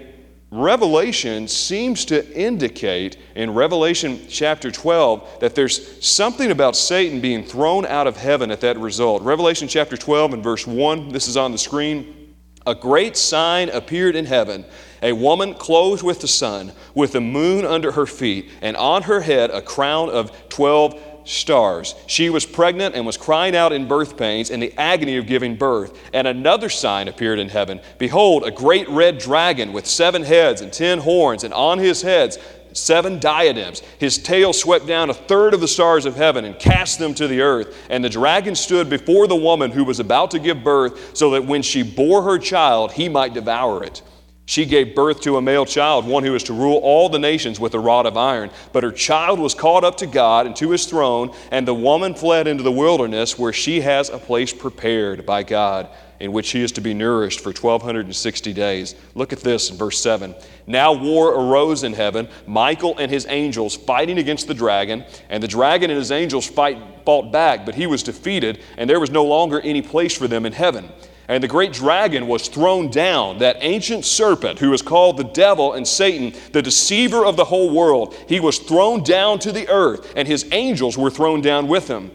Revelation 0.53 1.47
seems 1.47 2.03
to 2.05 2.29
indicate 2.37 3.17
in 3.35 3.53
Revelation 3.53 4.19
chapter 4.27 4.69
12 4.69 5.39
that 5.39 5.55
there's 5.55 6.05
something 6.05 6.51
about 6.51 6.75
Satan 6.75 7.21
being 7.21 7.45
thrown 7.45 7.85
out 7.85 8.05
of 8.05 8.17
heaven 8.17 8.51
at 8.51 8.59
that 8.61 8.77
result. 8.77 9.21
Revelation 9.21 9.69
chapter 9.69 9.95
12 9.95 10.33
and 10.33 10.43
verse 10.43 10.67
1, 10.67 11.09
this 11.09 11.29
is 11.29 11.37
on 11.37 11.53
the 11.53 11.57
screen. 11.57 12.35
A 12.67 12.75
great 12.75 13.15
sign 13.15 13.69
appeared 13.69 14.17
in 14.17 14.25
heaven 14.25 14.65
a 15.01 15.13
woman 15.13 15.53
clothed 15.53 16.03
with 16.03 16.21
the 16.21 16.27
sun, 16.27 16.71
with 16.93 17.13
the 17.13 17.21
moon 17.21 17.65
under 17.65 17.91
her 17.91 18.05
feet, 18.05 18.49
and 18.61 18.77
on 18.77 19.03
her 19.03 19.21
head 19.21 19.49
a 19.51 19.61
crown 19.61 20.09
of 20.09 20.31
12 20.49 20.99
stars. 21.23 21.95
She 22.07 22.29
was 22.29 22.45
pregnant 22.45 22.95
and 22.95 23.05
was 23.05 23.17
crying 23.17 23.55
out 23.55 23.71
in 23.71 23.87
birth 23.87 24.17
pains 24.17 24.49
in 24.49 24.59
the 24.59 24.73
agony 24.77 25.17
of 25.17 25.27
giving 25.27 25.55
birth. 25.55 25.97
And 26.13 26.27
another 26.27 26.69
sign 26.69 27.07
appeared 27.07 27.39
in 27.39 27.49
heaven 27.49 27.79
Behold, 27.97 28.43
a 28.43 28.51
great 28.51 28.87
red 28.89 29.17
dragon 29.17 29.73
with 29.73 29.85
seven 29.85 30.23
heads 30.23 30.61
and 30.61 30.71
ten 30.71 30.99
horns, 30.99 31.43
and 31.43 31.53
on 31.53 31.77
his 31.77 32.01
heads 32.01 32.37
seven 32.73 33.19
diadems. 33.19 33.81
His 33.99 34.17
tail 34.17 34.53
swept 34.53 34.87
down 34.87 35.09
a 35.09 35.13
third 35.13 35.53
of 35.53 35.61
the 35.61 35.67
stars 35.67 36.05
of 36.05 36.15
heaven 36.15 36.45
and 36.45 36.57
cast 36.57 36.99
them 36.99 37.13
to 37.15 37.27
the 37.27 37.41
earth. 37.41 37.75
And 37.89 38.03
the 38.03 38.09
dragon 38.09 38.55
stood 38.55 38.89
before 38.89 39.27
the 39.27 39.35
woman 39.35 39.71
who 39.71 39.83
was 39.83 39.99
about 39.99 40.31
to 40.31 40.39
give 40.39 40.63
birth, 40.63 41.17
so 41.17 41.31
that 41.31 41.45
when 41.45 41.61
she 41.61 41.83
bore 41.83 42.23
her 42.23 42.39
child, 42.39 42.93
he 42.93 43.09
might 43.09 43.33
devour 43.33 43.83
it. 43.83 44.01
She 44.45 44.65
gave 44.65 44.95
birth 44.95 45.21
to 45.21 45.37
a 45.37 45.41
male 45.41 45.65
child, 45.65 46.05
one 46.05 46.23
who 46.23 46.35
is 46.35 46.43
to 46.43 46.53
rule 46.53 46.77
all 46.77 47.09
the 47.09 47.19
nations 47.19 47.59
with 47.59 47.73
a 47.73 47.79
rod 47.79 48.05
of 48.05 48.17
iron. 48.17 48.51
But 48.73 48.83
her 48.83 48.91
child 48.91 49.39
was 49.39 49.53
caught 49.53 49.83
up 49.83 49.97
to 49.97 50.07
God 50.07 50.45
and 50.45 50.55
to 50.57 50.71
his 50.71 50.85
throne, 50.85 51.33
and 51.51 51.67
the 51.67 51.73
woman 51.73 52.13
fled 52.13 52.47
into 52.47 52.63
the 52.63 52.71
wilderness 52.71 53.39
where 53.39 53.53
she 53.53 53.81
has 53.81 54.09
a 54.09 54.17
place 54.17 54.51
prepared 54.53 55.25
by 55.25 55.43
God 55.43 55.87
in 56.21 56.31
which 56.31 56.51
he 56.51 56.61
is 56.61 56.71
to 56.73 56.81
be 56.81 56.93
nourished 56.93 57.39
for 57.39 57.49
1260 57.49 58.53
days. 58.53 58.95
Look 59.15 59.33
at 59.33 59.39
this 59.39 59.71
in 59.71 59.77
verse 59.77 59.99
7. 59.99 60.35
Now 60.67 60.93
war 60.93 61.33
arose 61.33 61.83
in 61.83 61.93
heaven, 61.93 62.29
Michael 62.45 62.95
and 62.99 63.11
his 63.11 63.25
angels 63.27 63.75
fighting 63.75 64.19
against 64.19 64.47
the 64.47 64.53
dragon, 64.53 65.03
and 65.29 65.41
the 65.41 65.47
dragon 65.47 65.89
and 65.89 65.97
his 65.97 66.11
angels 66.11 66.47
fight, 66.47 66.77
fought 67.05 67.31
back, 67.31 67.65
but 67.65 67.73
he 67.73 67.87
was 67.87 68.03
defeated, 68.03 68.59
and 68.77 68.87
there 68.87 68.99
was 68.99 69.09
no 69.09 69.25
longer 69.25 69.59
any 69.61 69.81
place 69.81 70.15
for 70.15 70.27
them 70.27 70.45
in 70.45 70.53
heaven. 70.53 70.89
And 71.27 71.43
the 71.43 71.47
great 71.47 71.73
dragon 71.73 72.27
was 72.27 72.47
thrown 72.49 72.89
down, 72.89 73.39
that 73.39 73.57
ancient 73.61 74.05
serpent 74.05 74.59
who 74.59 74.73
is 74.73 74.81
called 74.81 75.17
the 75.17 75.23
devil 75.23 75.73
and 75.73 75.87
Satan, 75.87 76.33
the 76.51 76.61
deceiver 76.61 77.25
of 77.25 77.35
the 77.35 77.45
whole 77.45 77.73
world. 77.73 78.15
He 78.27 78.39
was 78.39 78.59
thrown 78.59 79.01
down 79.01 79.39
to 79.39 79.51
the 79.51 79.67
earth, 79.69 80.13
and 80.15 80.27
his 80.27 80.45
angels 80.51 80.97
were 80.97 81.09
thrown 81.09 81.41
down 81.41 81.67
with 81.67 81.87
him. 81.87 82.11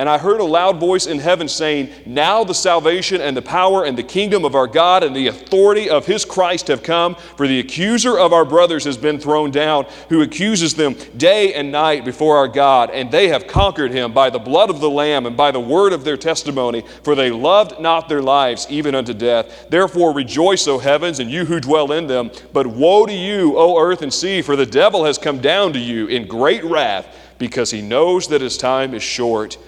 And 0.00 0.08
I 0.08 0.16
heard 0.16 0.40
a 0.40 0.44
loud 0.44 0.80
voice 0.80 1.06
in 1.06 1.18
heaven 1.18 1.46
saying, 1.46 1.90
Now 2.06 2.42
the 2.42 2.54
salvation 2.54 3.20
and 3.20 3.36
the 3.36 3.42
power 3.42 3.84
and 3.84 3.98
the 3.98 4.02
kingdom 4.02 4.46
of 4.46 4.54
our 4.54 4.66
God 4.66 5.04
and 5.04 5.14
the 5.14 5.26
authority 5.26 5.90
of 5.90 6.06
his 6.06 6.24
Christ 6.24 6.68
have 6.68 6.82
come, 6.82 7.16
for 7.36 7.46
the 7.46 7.60
accuser 7.60 8.18
of 8.18 8.32
our 8.32 8.46
brothers 8.46 8.84
has 8.84 8.96
been 8.96 9.20
thrown 9.20 9.50
down, 9.50 9.84
who 10.08 10.22
accuses 10.22 10.72
them 10.72 10.96
day 11.18 11.52
and 11.52 11.70
night 11.70 12.06
before 12.06 12.38
our 12.38 12.48
God. 12.48 12.88
And 12.88 13.10
they 13.10 13.28
have 13.28 13.46
conquered 13.46 13.92
him 13.92 14.14
by 14.14 14.30
the 14.30 14.38
blood 14.38 14.70
of 14.70 14.80
the 14.80 14.88
Lamb 14.88 15.26
and 15.26 15.36
by 15.36 15.50
the 15.50 15.60
word 15.60 15.92
of 15.92 16.02
their 16.02 16.16
testimony, 16.16 16.82
for 17.02 17.14
they 17.14 17.30
loved 17.30 17.78
not 17.78 18.08
their 18.08 18.22
lives 18.22 18.66
even 18.70 18.94
unto 18.94 19.12
death. 19.12 19.68
Therefore 19.68 20.14
rejoice, 20.14 20.66
O 20.66 20.78
heavens, 20.78 21.18
and 21.18 21.30
you 21.30 21.44
who 21.44 21.60
dwell 21.60 21.92
in 21.92 22.06
them. 22.06 22.30
But 22.54 22.66
woe 22.66 23.04
to 23.04 23.12
you, 23.12 23.58
O 23.58 23.78
earth 23.78 24.00
and 24.00 24.14
sea, 24.14 24.40
for 24.40 24.56
the 24.56 24.64
devil 24.64 25.04
has 25.04 25.18
come 25.18 25.42
down 25.42 25.74
to 25.74 25.78
you 25.78 26.06
in 26.06 26.26
great 26.26 26.64
wrath, 26.64 27.18
because 27.36 27.70
he 27.70 27.82
knows 27.82 28.28
that 28.28 28.40
his 28.40 28.56
time 28.56 28.94
is 28.94 29.02
short. 29.02 29.58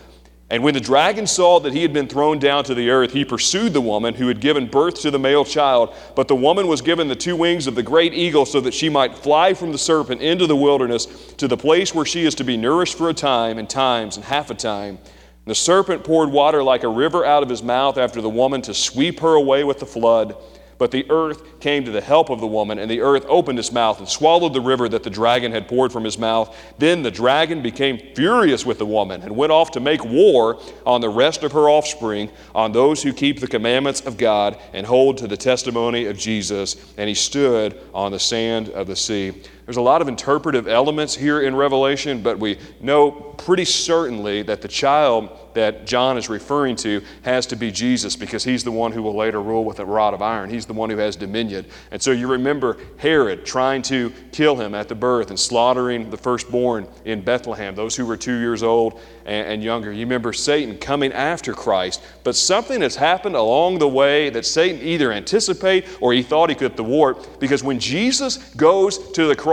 And 0.53 0.63
when 0.63 0.75
the 0.75 0.81
dragon 0.81 1.27
saw 1.27 1.61
that 1.61 1.73
he 1.73 1.81
had 1.81 1.95
been 1.95 2.09
thrown 2.09 2.39
down 2.39 2.65
to 2.65 2.75
the 2.75 2.91
earth, 2.91 3.15
he 3.15 3.25
pursued 3.25 3.73
the 3.73 3.81
woman 3.81 4.13
who 4.13 4.29
had 4.29 4.39
given 4.39 4.67
birth 4.67 5.01
to 5.01 5.11
the 5.11 5.19
male 5.19 5.47
child. 5.47 5.95
But 6.15 6.29
the 6.29 6.37
woman 6.37 6.67
was 6.67 6.83
given 6.83 7.09
the 7.09 7.17
two 7.17 7.37
wings 7.37 7.67
of 7.67 7.75
the 7.75 7.83
great 7.83 8.13
eagle 8.13 8.45
so 8.45 8.61
that 8.61 8.75
she 8.75 8.91
might 8.91 9.17
fly 9.17 9.55
from 9.55 9.73
the 9.73 9.79
serpent 9.79 10.21
into 10.21 10.47
the 10.47 10.55
wilderness 10.55 11.07
to 11.39 11.49
the 11.49 11.57
place 11.57 11.95
where 11.95 12.05
she 12.05 12.27
is 12.27 12.35
to 12.35 12.45
be 12.45 12.59
nourished 12.59 12.99
for 12.99 13.09
a 13.09 13.15
time 13.15 13.57
and 13.57 13.71
times 13.71 14.17
and 14.17 14.27
half 14.27 14.51
a 14.51 14.55
time. 14.55 14.99
And 14.99 15.47
the 15.47 15.55
serpent 15.55 16.05
poured 16.05 16.31
water 16.31 16.63
like 16.63 16.83
a 16.83 16.89
river 16.89 17.25
out 17.25 17.43
of 17.43 17.49
his 17.49 17.63
mouth 17.63 17.97
after 17.97 18.21
the 18.21 18.29
woman 18.29 18.61
to 18.63 18.75
sweep 18.75 19.21
her 19.21 19.33
away 19.33 19.65
with 19.65 19.79
the 19.79 19.87
flood. 19.87 20.37
But 20.79 20.91
the 20.91 21.07
earth 21.11 21.61
came 21.61 21.85
to 21.85 21.91
the 21.91 22.01
help 22.01 22.31
of 22.31 22.41
the 22.41 22.47
woman, 22.47 22.79
and 22.79 22.91
the 22.91 23.01
earth 23.01 23.25
opened 23.29 23.59
its 23.59 23.73
mouth 23.73 23.99
and 23.99 24.09
swallowed 24.09 24.53
the 24.53 24.61
river 24.61 24.89
that 24.89 25.03
the 25.03 25.11
dragon 25.11 25.53
had 25.53 25.69
poured 25.69 25.93
from 25.93 26.05
his 26.05 26.19
mouth. 26.19 26.57
Then 26.79 27.03
the 27.03 27.11
dragon 27.11 27.63
became 27.63 27.99
furious 28.15 28.67
with 28.67 28.79
the 28.79 28.87
woman 28.87 29.23
and 29.23 29.37
went 29.37 29.53
off 29.53 29.71
to 29.73 29.81
make 29.81 30.05
war 30.05 30.59
on 30.85 31.01
the 31.01 31.09
rest 31.09 31.43
of 31.43 31.53
her 31.53 31.69
offspring, 31.69 32.31
on 32.55 32.73
those 32.73 33.03
who 33.03 33.13
keep 33.13 33.41
the 33.41 33.47
commandments 33.47 34.01
of 34.01 34.17
God 34.17 34.59
and 34.73 34.87
hold 34.87 35.19
to 35.19 35.27
the 35.27 35.37
testimony 35.37 36.07
of 36.07 36.19
Jesus. 36.19 36.77
And 36.97 37.09
he 37.09 37.15
stood 37.15 37.81
on 37.95 38.13
the 38.13 38.19
sand 38.19 38.71
of 38.71 38.87
the 38.87 38.97
sea. 38.97 39.33
There's 39.65 39.77
a 39.77 39.83
lot 39.83 40.03
of 40.03 40.09
interpretive 40.09 40.67
elements 40.67 41.15
here 41.15 41.41
in 41.41 41.55
Revelation, 41.55 42.23
but 42.23 42.39
we 42.39 42.59
know 42.81 43.13
pretty 43.13 43.65
certainly 43.65 44.43
that 44.43 44.61
the 44.61 44.69
child 44.69 45.31
that 45.55 45.87
John 45.87 46.17
is 46.17 46.29
referring 46.29 46.77
to 46.77 47.03
has 47.23 47.47
to 47.47 47.57
be 47.57 47.71
Jesus 47.71 48.17
because 48.17 48.43
he's 48.43 48.65
the 48.65 48.73
one 48.73 48.91
who 48.91 49.03
will 49.03 49.15
later 49.15 49.41
rule 49.41 49.65
with 49.65 49.81
a 49.81 49.85
rod 49.85 50.15
of 50.15 50.23
iron. 50.23 50.49
He's 50.49 50.67
the 50.67 50.73
one 50.73 50.89
who 50.91 50.97
has 50.97 51.15
dominion. 51.15 51.67
And 51.91 52.01
so 52.01 52.11
you 52.11 52.27
remember 52.27 52.79
Herod 52.97 53.45
trying 53.45 53.83
to 53.83 54.13
kill 54.33 54.57
him 54.57 54.75
at 54.75 54.89
the 54.89 54.95
birth 54.95 55.31
and 55.31 55.39
slaughtering 55.39 56.11
the 56.11 56.17
firstborn 56.17 56.89
in 57.05 57.21
Bethlehem, 57.21 57.75
those 57.75 57.95
who 57.95 58.07
were 58.07 58.17
two 58.17 58.39
years 58.39 58.63
old 58.63 59.01
and, 59.27 59.47
and 59.47 59.63
younger. 59.63 59.93
You 59.93 60.07
remember 60.07 60.33
Satan 60.33 60.79
coming 60.79 61.13
after 61.13 61.53
Christ. 61.53 62.03
But 62.25 62.35
something 62.35 62.81
has 62.81 62.97
happened 62.97 63.37
along 63.37 63.79
the 63.79 63.89
way 63.89 64.31
that 64.31 64.47
Satan 64.47 64.81
either 64.81 65.13
anticipated 65.13 65.91
or 66.01 66.13
he 66.13 66.23
thought 66.23 66.49
he 66.49 66.57
could 66.57 66.77
thwart 66.77 67.39
because 67.39 67.63
when 67.63 67.79
Jesus 67.79 68.39
goes 68.55 69.13
to 69.13 69.27
the 69.27 69.37
cross 69.37 69.52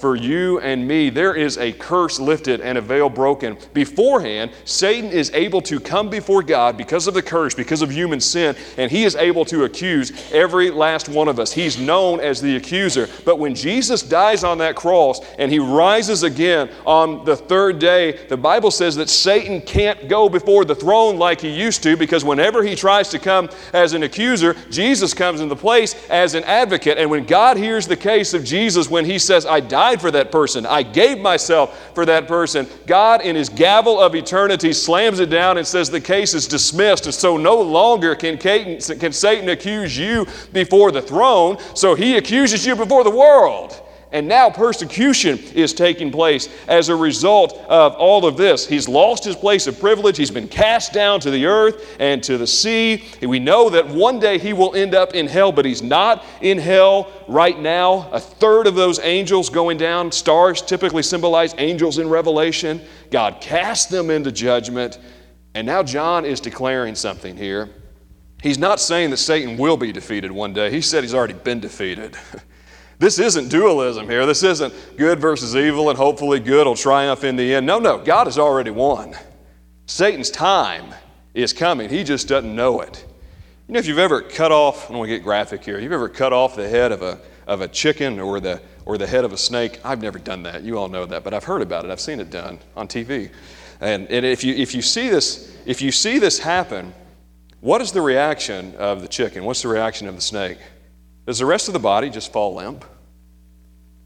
for 0.00 0.16
you 0.16 0.60
and 0.60 0.86
me, 0.86 1.10
there 1.10 1.34
is 1.34 1.58
a 1.58 1.72
curse 1.72 2.18
lifted 2.18 2.60
and 2.60 2.78
a 2.78 2.80
veil 2.80 3.08
broken. 3.08 3.56
Beforehand, 3.72 4.50
Satan 4.64 5.10
is 5.10 5.30
able 5.32 5.60
to 5.62 5.78
come 5.80 6.08
before 6.08 6.42
God 6.42 6.76
because 6.76 7.06
of 7.06 7.14
the 7.14 7.22
curse, 7.22 7.54
because 7.54 7.82
of 7.82 7.90
human 7.90 8.20
sin, 8.20 8.56
and 8.76 8.90
he 8.90 9.04
is 9.04 9.16
able 9.16 9.44
to 9.46 9.64
accuse 9.64 10.12
every 10.32 10.70
last 10.70 11.08
one 11.08 11.28
of 11.28 11.38
us. 11.38 11.52
He's 11.52 11.78
known 11.78 12.20
as 12.20 12.40
the 12.40 12.56
accuser. 12.56 13.08
But 13.24 13.38
when 13.38 13.54
Jesus 13.54 14.02
dies 14.02 14.44
on 14.44 14.58
that 14.58 14.76
cross 14.76 15.20
and 15.38 15.50
he 15.50 15.58
rises 15.58 16.22
again 16.22 16.70
on 16.84 17.24
the 17.24 17.36
third 17.36 17.78
day, 17.78 18.26
the 18.28 18.36
Bible 18.36 18.70
says 18.70 18.96
that 18.96 19.08
Satan 19.08 19.60
can't 19.60 20.08
go 20.08 20.28
before 20.28 20.64
the 20.64 20.74
throne 20.74 21.18
like 21.18 21.40
he 21.40 21.50
used 21.50 21.82
to 21.82 21.96
because 21.96 22.24
whenever 22.24 22.62
he 22.62 22.74
tries 22.74 23.08
to 23.10 23.18
come 23.18 23.48
as 23.72 23.92
an 23.92 24.02
accuser, 24.02 24.54
Jesus 24.70 25.12
comes 25.14 25.40
into 25.40 25.56
place 25.56 25.94
as 26.08 26.34
an 26.34 26.44
advocate. 26.44 26.98
And 26.98 27.10
when 27.10 27.24
God 27.24 27.56
hears 27.56 27.86
the 27.86 27.96
case 27.96 28.34
of 28.34 28.44
Jesus, 28.44 28.88
when 28.88 29.04
he 29.04 29.18
says, 29.18 29.35
I 29.44 29.60
died 29.60 30.00
for 30.00 30.10
that 30.12 30.32
person, 30.32 30.64
I 30.64 30.82
gave 30.82 31.18
myself 31.18 31.92
for 31.94 32.06
that 32.06 32.28
person, 32.28 32.66
God, 32.86 33.20
in 33.20 33.36
his 33.36 33.48
gavel 33.48 34.00
of 34.00 34.14
eternity, 34.14 34.72
slams 34.72 35.20
it 35.20 35.28
down 35.28 35.58
and 35.58 35.66
says 35.66 35.90
the 35.90 36.00
case 36.00 36.32
is 36.32 36.46
dismissed. 36.46 37.06
And 37.06 37.14
so 37.14 37.36
no 37.36 37.60
longer 37.60 38.14
can 38.14 38.38
Satan 38.80 39.48
accuse 39.48 39.98
you 39.98 40.26
before 40.52 40.92
the 40.92 41.02
throne, 41.02 41.58
so 41.74 41.94
he 41.94 42.16
accuses 42.16 42.64
you 42.64 42.76
before 42.76 43.04
the 43.04 43.10
world. 43.10 43.82
And 44.16 44.28
now 44.28 44.48
persecution 44.48 45.38
is 45.54 45.74
taking 45.74 46.10
place 46.10 46.48
as 46.68 46.88
a 46.88 46.96
result 46.96 47.52
of 47.68 47.92
all 47.96 48.24
of 48.24 48.38
this. 48.38 48.66
He's 48.66 48.88
lost 48.88 49.24
his 49.24 49.36
place 49.36 49.66
of 49.66 49.78
privilege. 49.78 50.16
He's 50.16 50.30
been 50.30 50.48
cast 50.48 50.94
down 50.94 51.20
to 51.20 51.30
the 51.30 51.44
earth 51.44 51.94
and 52.00 52.22
to 52.22 52.38
the 52.38 52.46
sea. 52.46 53.04
We 53.20 53.38
know 53.38 53.68
that 53.68 53.86
one 53.86 54.18
day 54.18 54.38
he 54.38 54.54
will 54.54 54.74
end 54.74 54.94
up 54.94 55.14
in 55.14 55.26
hell, 55.26 55.52
but 55.52 55.66
he's 55.66 55.82
not 55.82 56.24
in 56.40 56.56
hell 56.56 57.12
right 57.28 57.60
now. 57.60 58.08
A 58.10 58.18
third 58.18 58.66
of 58.66 58.74
those 58.74 58.98
angels 59.00 59.50
going 59.50 59.76
down, 59.76 60.10
stars 60.10 60.62
typically 60.62 61.02
symbolize 61.02 61.54
angels 61.58 61.98
in 61.98 62.08
Revelation. 62.08 62.80
God 63.10 63.42
cast 63.42 63.90
them 63.90 64.08
into 64.08 64.32
judgment. 64.32 64.98
And 65.54 65.66
now 65.66 65.82
John 65.82 66.24
is 66.24 66.40
declaring 66.40 66.94
something 66.94 67.36
here. 67.36 67.68
He's 68.42 68.58
not 68.58 68.80
saying 68.80 69.10
that 69.10 69.18
Satan 69.18 69.58
will 69.58 69.76
be 69.76 69.92
defeated 69.92 70.32
one 70.32 70.54
day. 70.54 70.70
He 70.70 70.80
said 70.80 71.04
he's 71.04 71.12
already 71.12 71.34
been 71.34 71.60
defeated. 71.60 72.16
this 72.98 73.18
isn't 73.18 73.48
dualism 73.48 74.08
here. 74.08 74.24
This 74.24 74.42
isn't 74.42 74.72
good 74.96 75.20
versus 75.20 75.54
evil 75.54 75.90
and 75.90 75.98
hopefully 75.98 76.40
good 76.40 76.66
will 76.66 76.74
triumph 76.74 77.24
in 77.24 77.36
the 77.36 77.54
end. 77.54 77.66
No, 77.66 77.78
no, 77.78 77.98
God 77.98 78.26
has 78.26 78.38
already 78.38 78.70
won. 78.70 79.14
Satan's 79.86 80.30
time 80.30 80.94
is 81.34 81.52
coming. 81.52 81.90
He 81.90 82.04
just 82.04 82.28
doesn't 82.28 82.54
know 82.54 82.80
it. 82.80 83.04
You 83.68 83.74
know, 83.74 83.78
if 83.78 83.86
you've 83.86 83.98
ever 83.98 84.22
cut 84.22 84.52
off, 84.52 84.86
I 84.86 84.88
don't 84.88 84.98
want 84.98 85.10
to 85.10 85.16
get 85.16 85.24
graphic 85.24 85.64
here, 85.64 85.78
you've 85.78 85.92
ever 85.92 86.08
cut 86.08 86.32
off 86.32 86.56
the 86.56 86.68
head 86.68 86.92
of 86.92 87.02
a, 87.02 87.18
of 87.46 87.60
a 87.60 87.68
chicken 87.68 88.18
or 88.18 88.40
the, 88.40 88.62
or 88.86 88.96
the 88.96 89.06
head 89.06 89.24
of 89.24 89.32
a 89.32 89.36
snake, 89.36 89.80
I've 89.84 90.00
never 90.00 90.18
done 90.18 90.42
that. 90.44 90.62
You 90.62 90.78
all 90.78 90.88
know 90.88 91.04
that, 91.04 91.24
but 91.24 91.34
I've 91.34 91.44
heard 91.44 91.62
about 91.62 91.84
it. 91.84 91.90
I've 91.90 92.00
seen 92.00 92.20
it 92.20 92.30
done 92.30 92.58
on 92.76 92.88
TV. 92.88 93.30
And, 93.80 94.06
and 94.08 94.24
if, 94.24 94.42
you, 94.42 94.54
if, 94.54 94.74
you 94.74 94.80
see 94.80 95.08
this, 95.10 95.54
if 95.66 95.82
you 95.82 95.92
see 95.92 96.18
this 96.18 96.38
happen, 96.38 96.94
what 97.60 97.82
is 97.82 97.92
the 97.92 98.00
reaction 98.00 98.74
of 98.76 99.02
the 99.02 99.08
chicken? 99.08 99.44
What's 99.44 99.62
the 99.62 99.68
reaction 99.68 100.08
of 100.08 100.14
the 100.14 100.22
snake? 100.22 100.58
Does 101.26 101.38
the 101.38 101.46
rest 101.46 101.68
of 101.68 101.74
the 101.74 101.80
body 101.80 102.08
just 102.08 102.32
fall 102.32 102.54
limp? 102.54 102.84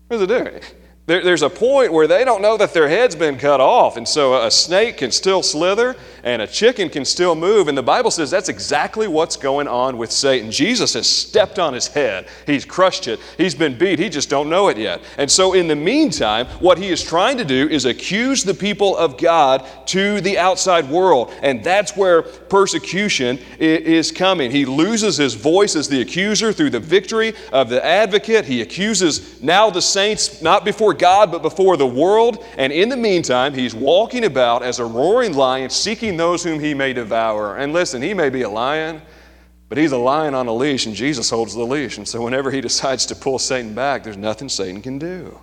What 0.09 0.19
does 0.19 0.23
it 0.23 0.27
do? 0.27 0.67
There, 1.07 1.23
there's 1.23 1.43
a 1.43 1.51
point 1.51 1.93
where 1.93 2.07
they 2.07 2.25
don't 2.25 2.41
know 2.41 2.57
that 2.57 2.73
their 2.73 2.89
head's 2.89 3.17
been 3.17 3.37
cut 3.37 3.61
off. 3.61 3.97
And 3.97 4.09
so 4.09 4.43
a 4.43 4.51
snake 4.51 4.99
can 4.99 5.11
still 5.11 5.43
slither 5.43 5.97
and 6.25 6.43
a 6.43 6.47
chicken 6.47 6.89
can 6.89 7.05
still 7.05 7.35
move. 7.35 7.69
And 7.69 7.77
the 7.77 7.83
Bible 7.83 8.11
says 8.11 8.31
that's 8.31 8.49
exactly 8.49 9.09
what's 9.09 9.37
going 9.37 9.69
on 9.69 9.99
with 9.99 10.11
Satan. 10.11 10.51
Jesus 10.51 10.95
has 10.95 11.07
stepped 11.09 11.59
on 11.59 11.75
his 11.75 11.87
head, 11.87 12.27
he's 12.47 12.65
crushed 12.65 13.09
it, 13.09 13.21
he's 13.37 13.55
been 13.55 13.77
beat, 13.77 13.99
he 13.99 14.09
just 14.09 14.31
don't 14.31 14.49
know 14.49 14.69
it 14.69 14.77
yet. 14.77 15.01
And 15.19 15.31
so 15.31 15.53
in 15.53 15.69
the 15.69 15.77
meantime, 15.77 16.47
what 16.61 16.79
he 16.79 16.89
is 16.89 17.03
trying 17.03 17.37
to 17.39 17.45
do 17.45 17.69
is 17.69 17.85
accuse 17.85 18.45
the 18.45 18.55
people 18.55 18.97
of 18.97 19.19
God 19.19 19.67
to 19.87 20.21
the 20.21 20.39
outside 20.39 20.89
world. 20.89 21.33
And 21.43 21.63
that's 21.63 21.97
where 21.97 22.23
persecution 22.23 23.39
is 23.59 24.13
coming. 24.13 24.51
He 24.51 24.65
loses 24.65 25.17
his 25.17 25.35
voice 25.35 25.77
as 25.77 25.89
the 25.89 26.01
accuser 26.01 26.53
through 26.53 26.71
the 26.71 26.81
victory 26.81 27.35
of 27.53 27.69
the 27.69 27.85
advocate. 27.85 28.45
He 28.45 28.63
accuses 28.63 29.43
now 29.43 29.71
the 29.71 29.83
saints, 29.83 30.43
not 30.43 30.65
before 30.65 30.95
God, 30.95 31.31
but 31.31 31.43
before 31.43 31.77
the 31.77 31.87
world. 31.87 32.45
And 32.57 32.73
in 32.73 32.89
the 32.89 32.97
meantime, 32.97 33.55
he's 33.55 33.75
walking 33.75 34.25
about 34.25 34.63
as 34.63 34.79
a 34.79 34.85
roaring 34.85 35.35
lion, 35.35 35.71
seeking 35.71 36.10
those 36.17 36.45
whom 36.45 36.61
he 36.61 36.75
may 36.75 36.93
devour. 36.93 37.57
And 37.57 37.73
listen, 37.73 38.03
he 38.03 38.15
may 38.15 38.29
be 38.31 38.43
a 38.43 38.49
lion, 38.49 39.03
but 39.69 39.79
he's 39.79 39.93
a 39.93 39.99
lion 39.99 40.35
on 40.35 40.47
a 40.47 40.53
leash, 40.53 40.87
and 40.87 40.95
Jesus 40.95 41.31
holds 41.31 41.55
the 41.55 41.65
leash. 41.65 41.99
And 41.99 42.07
so 42.07 42.23
whenever 42.23 42.51
he 42.51 42.61
decides 42.61 43.07
to 43.07 43.15
pull 43.15 43.39
Satan 43.39 43.75
back, 43.75 44.03
there's 44.03 44.17
nothing 44.17 44.49
Satan 44.49 44.83
can 44.83 44.99
do. 44.99 45.39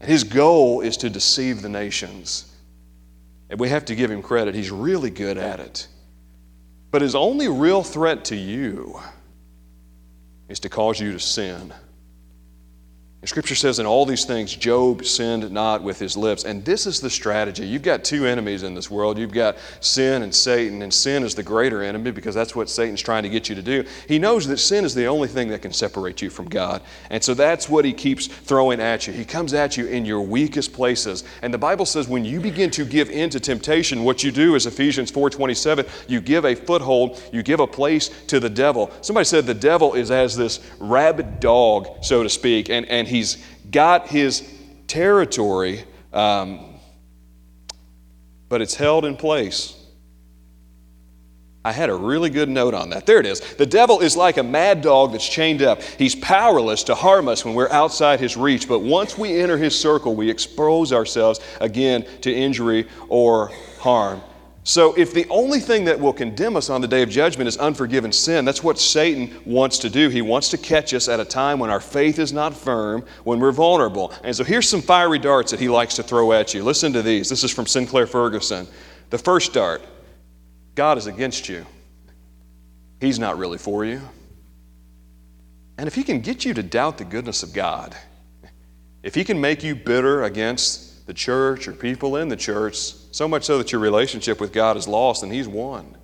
And 0.00 0.10
his 0.10 0.24
goal 0.24 0.82
is 0.82 0.96
to 0.98 1.10
deceive 1.10 1.62
the 1.62 1.68
nations. 1.68 2.52
And 3.48 3.58
we 3.58 3.68
have 3.68 3.84
to 3.86 3.94
give 3.94 4.10
him 4.10 4.22
credit, 4.22 4.54
he's 4.54 4.70
really 4.70 5.10
good 5.10 5.38
at 5.38 5.60
it. 5.60 5.88
But 6.90 7.02
his 7.02 7.14
only 7.14 7.48
real 7.48 7.82
threat 7.82 8.24
to 8.26 8.36
you 8.36 9.00
is 10.48 10.60
to 10.60 10.68
cause 10.68 11.00
you 11.00 11.12
to 11.12 11.20
sin. 11.20 11.72
Scripture 13.28 13.54
says, 13.54 13.78
in 13.78 13.86
all 13.86 14.06
these 14.06 14.24
things, 14.24 14.54
Job 14.54 15.04
sinned 15.04 15.50
not 15.50 15.82
with 15.82 15.98
his 15.98 16.16
lips. 16.16 16.44
And 16.44 16.64
this 16.64 16.86
is 16.86 17.00
the 17.00 17.10
strategy. 17.10 17.66
You've 17.66 17.82
got 17.82 18.04
two 18.04 18.26
enemies 18.26 18.62
in 18.62 18.74
this 18.74 18.90
world. 18.90 19.18
You've 19.18 19.32
got 19.32 19.56
sin 19.80 20.22
and 20.22 20.34
Satan, 20.34 20.82
and 20.82 20.92
sin 20.92 21.22
is 21.22 21.34
the 21.34 21.42
greater 21.42 21.82
enemy 21.82 22.10
because 22.10 22.34
that's 22.34 22.54
what 22.54 22.70
Satan's 22.70 23.00
trying 23.00 23.22
to 23.24 23.28
get 23.28 23.48
you 23.48 23.54
to 23.54 23.62
do. 23.62 23.84
He 24.06 24.18
knows 24.18 24.46
that 24.46 24.58
sin 24.58 24.84
is 24.84 24.94
the 24.94 25.06
only 25.06 25.28
thing 25.28 25.48
that 25.48 25.62
can 25.62 25.72
separate 25.72 26.22
you 26.22 26.30
from 26.30 26.48
God. 26.48 26.82
And 27.10 27.22
so 27.22 27.34
that's 27.34 27.68
what 27.68 27.84
he 27.84 27.92
keeps 27.92 28.26
throwing 28.26 28.80
at 28.80 29.06
you. 29.06 29.12
He 29.12 29.24
comes 29.24 29.54
at 29.54 29.76
you 29.76 29.86
in 29.86 30.04
your 30.04 30.20
weakest 30.20 30.72
places. 30.72 31.24
And 31.42 31.52
the 31.52 31.58
Bible 31.58 31.86
says 31.86 32.08
when 32.08 32.24
you 32.24 32.40
begin 32.40 32.70
to 32.72 32.84
give 32.84 33.10
in 33.10 33.30
to 33.30 33.40
temptation, 33.40 34.04
what 34.04 34.22
you 34.22 34.30
do 34.30 34.54
is 34.54 34.66
Ephesians 34.66 35.10
4:27, 35.10 35.86
you 36.08 36.20
give 36.20 36.44
a 36.44 36.54
foothold, 36.54 37.20
you 37.32 37.42
give 37.42 37.60
a 37.60 37.66
place 37.66 38.10
to 38.28 38.40
the 38.40 38.50
devil. 38.50 38.90
Somebody 39.00 39.24
said 39.24 39.46
the 39.46 39.54
devil 39.54 39.94
is 39.94 40.10
as 40.10 40.36
this 40.36 40.60
rabid 40.78 41.40
dog, 41.40 42.04
so 42.04 42.22
to 42.22 42.28
speak, 42.28 42.68
and, 42.68 42.86
and 42.86 43.08
he 43.08 43.15
he's 43.16 43.44
got 43.70 44.08
his 44.08 44.48
territory, 44.86 45.84
um, 46.12 46.74
but 48.48 48.60
it's 48.60 48.74
held 48.74 49.04
in 49.04 49.16
place. 49.16 49.74
I 51.64 51.72
had 51.72 51.90
a 51.90 51.94
really 51.94 52.30
good 52.30 52.48
note 52.48 52.74
on 52.74 52.90
that. 52.90 53.06
There 53.06 53.18
it 53.18 53.26
is. 53.26 53.40
The 53.40 53.66
devil 53.66 53.98
is 53.98 54.16
like 54.16 54.36
a 54.36 54.42
mad 54.44 54.82
dog 54.82 55.10
that's 55.10 55.28
chained 55.28 55.62
up. 55.62 55.82
He's 55.82 56.14
powerless 56.14 56.84
to 56.84 56.94
harm 56.94 57.26
us 57.26 57.44
when 57.44 57.54
we're 57.54 57.70
outside 57.70 58.20
his 58.20 58.36
reach, 58.36 58.68
but 58.68 58.80
once 58.80 59.18
we 59.18 59.40
enter 59.40 59.58
his 59.58 59.76
circle, 59.78 60.14
we 60.14 60.30
expose 60.30 60.92
ourselves 60.92 61.40
again 61.60 62.06
to 62.20 62.32
injury 62.32 62.86
or 63.08 63.50
harm. 63.80 64.22
So, 64.66 64.94
if 64.94 65.14
the 65.14 65.28
only 65.28 65.60
thing 65.60 65.84
that 65.84 66.00
will 66.00 66.12
condemn 66.12 66.56
us 66.56 66.70
on 66.70 66.80
the 66.80 66.88
day 66.88 67.02
of 67.02 67.08
judgment 67.08 67.46
is 67.46 67.56
unforgiven 67.56 68.10
sin, 68.10 68.44
that's 68.44 68.64
what 68.64 68.80
Satan 68.80 69.32
wants 69.44 69.78
to 69.78 69.88
do. 69.88 70.08
He 70.08 70.22
wants 70.22 70.48
to 70.48 70.58
catch 70.58 70.92
us 70.92 71.08
at 71.08 71.20
a 71.20 71.24
time 71.24 71.60
when 71.60 71.70
our 71.70 71.78
faith 71.78 72.18
is 72.18 72.32
not 72.32 72.52
firm, 72.52 73.04
when 73.22 73.38
we're 73.38 73.52
vulnerable. 73.52 74.12
And 74.24 74.34
so, 74.34 74.42
here's 74.42 74.68
some 74.68 74.82
fiery 74.82 75.20
darts 75.20 75.52
that 75.52 75.60
he 75.60 75.68
likes 75.68 75.94
to 75.94 76.02
throw 76.02 76.32
at 76.32 76.52
you. 76.52 76.64
Listen 76.64 76.92
to 76.94 77.02
these. 77.02 77.28
This 77.28 77.44
is 77.44 77.52
from 77.52 77.68
Sinclair 77.68 78.08
Ferguson. 78.08 78.66
The 79.10 79.18
first 79.18 79.52
dart 79.52 79.82
God 80.74 80.98
is 80.98 81.06
against 81.06 81.48
you, 81.48 81.64
He's 83.00 83.20
not 83.20 83.38
really 83.38 83.58
for 83.58 83.84
you. 83.84 84.00
And 85.78 85.86
if 85.86 85.94
He 85.94 86.02
can 86.02 86.20
get 86.20 86.44
you 86.44 86.54
to 86.54 86.62
doubt 86.64 86.98
the 86.98 87.04
goodness 87.04 87.44
of 87.44 87.52
God, 87.52 87.96
if 89.04 89.14
He 89.14 89.22
can 89.22 89.40
make 89.40 89.62
you 89.62 89.76
bitter 89.76 90.24
against 90.24 91.06
the 91.06 91.14
church 91.14 91.68
or 91.68 91.72
people 91.72 92.16
in 92.16 92.28
the 92.28 92.36
church, 92.36 92.94
so 93.16 93.26
much 93.26 93.44
so 93.44 93.56
that 93.56 93.72
your 93.72 93.80
relationship 93.80 94.42
with 94.42 94.52
God 94.52 94.76
is 94.76 94.86
lost 94.86 95.22
and 95.22 95.32
He's 95.32 95.48
won. 95.48 95.96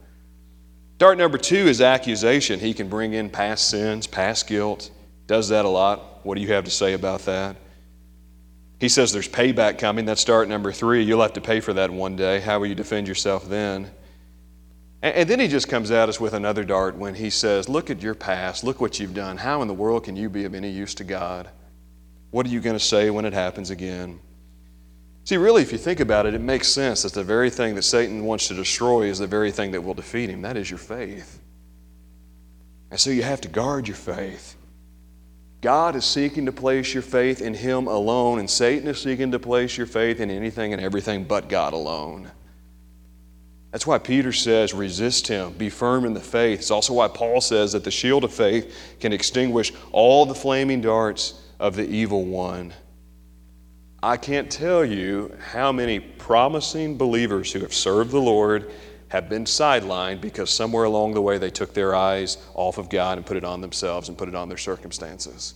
Dart 0.96 1.18
number 1.18 1.36
two 1.36 1.56
is 1.56 1.82
accusation. 1.82 2.58
He 2.58 2.72
can 2.72 2.88
bring 2.88 3.12
in 3.12 3.28
past 3.28 3.68
sins, 3.68 4.06
past 4.06 4.46
guilt. 4.46 4.90
Does 5.26 5.50
that 5.50 5.66
a 5.66 5.68
lot. 5.68 6.24
What 6.24 6.36
do 6.36 6.40
you 6.40 6.54
have 6.54 6.64
to 6.64 6.70
say 6.70 6.94
about 6.94 7.20
that? 7.26 7.56
He 8.80 8.88
says 8.88 9.12
there's 9.12 9.28
payback 9.28 9.78
coming. 9.78 10.06
That's 10.06 10.24
dart 10.24 10.48
number 10.48 10.72
three. 10.72 11.02
You'll 11.02 11.20
have 11.20 11.34
to 11.34 11.42
pay 11.42 11.60
for 11.60 11.74
that 11.74 11.90
one 11.90 12.16
day. 12.16 12.40
How 12.40 12.58
will 12.58 12.66
you 12.66 12.74
defend 12.74 13.06
yourself 13.06 13.46
then? 13.46 13.90
And, 15.02 15.28
then 15.28 15.38
he 15.38 15.48
just 15.48 15.68
comes 15.68 15.90
at 15.90 16.08
us 16.08 16.18
with 16.18 16.32
another 16.32 16.64
dart 16.64 16.96
when 16.96 17.14
he 17.14 17.28
says, 17.28 17.68
Look 17.68 17.90
at 17.90 18.00
your 18.00 18.14
past. 18.14 18.64
Look 18.64 18.80
what 18.80 18.98
you've 18.98 19.14
done. 19.14 19.36
How 19.36 19.60
in 19.60 19.68
the 19.68 19.74
world 19.74 20.04
can 20.04 20.16
you 20.16 20.30
be 20.30 20.46
of 20.46 20.54
any 20.54 20.70
use 20.70 20.94
to 20.94 21.04
God? 21.04 21.50
What 22.30 22.46
are 22.46 22.50
you 22.50 22.60
going 22.60 22.76
to 22.76 22.80
say 22.80 23.10
when 23.10 23.26
it 23.26 23.34
happens 23.34 23.68
again? 23.68 24.18
See, 25.24 25.36
really, 25.36 25.62
if 25.62 25.70
you 25.70 25.78
think 25.78 26.00
about 26.00 26.26
it, 26.26 26.34
it 26.34 26.40
makes 26.40 26.68
sense 26.68 27.02
that 27.02 27.12
the 27.12 27.22
very 27.22 27.48
thing 27.48 27.74
that 27.76 27.82
Satan 27.82 28.24
wants 28.24 28.48
to 28.48 28.54
destroy 28.54 29.02
is 29.02 29.18
the 29.18 29.26
very 29.26 29.52
thing 29.52 29.70
that 29.72 29.80
will 29.80 29.94
defeat 29.94 30.28
him. 30.28 30.42
That 30.42 30.56
is 30.56 30.68
your 30.68 30.78
faith. 30.78 31.40
And 32.90 32.98
so 32.98 33.10
you 33.10 33.22
have 33.22 33.40
to 33.42 33.48
guard 33.48 33.88
your 33.88 33.96
faith. 33.96 34.56
God 35.62 35.94
is 35.94 36.04
seeking 36.04 36.44
to 36.46 36.52
place 36.52 36.92
your 36.92 37.04
faith 37.04 37.40
in 37.40 37.54
Him 37.54 37.86
alone, 37.86 38.40
and 38.40 38.50
Satan 38.50 38.88
is 38.88 39.00
seeking 39.00 39.30
to 39.30 39.38
place 39.38 39.78
your 39.78 39.86
faith 39.86 40.18
in 40.18 40.28
anything 40.28 40.72
and 40.72 40.82
everything 40.82 41.22
but 41.22 41.48
God 41.48 41.72
alone. 41.72 42.30
That's 43.70 43.86
why 43.86 43.98
Peter 43.98 44.32
says, 44.32 44.74
resist 44.74 45.28
him, 45.28 45.52
be 45.54 45.70
firm 45.70 46.04
in 46.04 46.12
the 46.12 46.20
faith. 46.20 46.58
It's 46.58 46.70
also 46.70 46.92
why 46.92 47.08
Paul 47.08 47.40
says 47.40 47.72
that 47.72 47.84
the 47.84 47.90
shield 47.90 48.22
of 48.22 48.34
faith 48.34 48.96
can 49.00 49.14
extinguish 49.14 49.72
all 49.92 50.26
the 50.26 50.34
flaming 50.34 50.82
darts 50.82 51.40
of 51.58 51.74
the 51.74 51.88
evil 51.88 52.26
one. 52.26 52.74
I 54.04 54.16
can't 54.16 54.50
tell 54.50 54.84
you 54.84 55.32
how 55.52 55.70
many 55.70 56.00
promising 56.00 56.96
believers 56.96 57.52
who 57.52 57.60
have 57.60 57.72
served 57.72 58.10
the 58.10 58.18
Lord 58.18 58.72
have 59.08 59.28
been 59.28 59.44
sidelined 59.44 60.20
because 60.20 60.50
somewhere 60.50 60.84
along 60.84 61.14
the 61.14 61.22
way 61.22 61.38
they 61.38 61.50
took 61.50 61.72
their 61.72 61.94
eyes 61.94 62.38
off 62.54 62.78
of 62.78 62.88
God 62.90 63.18
and 63.18 63.24
put 63.24 63.36
it 63.36 63.44
on 63.44 63.60
themselves 63.60 64.08
and 64.08 64.18
put 64.18 64.28
it 64.28 64.34
on 64.34 64.48
their 64.48 64.58
circumstances. 64.58 65.54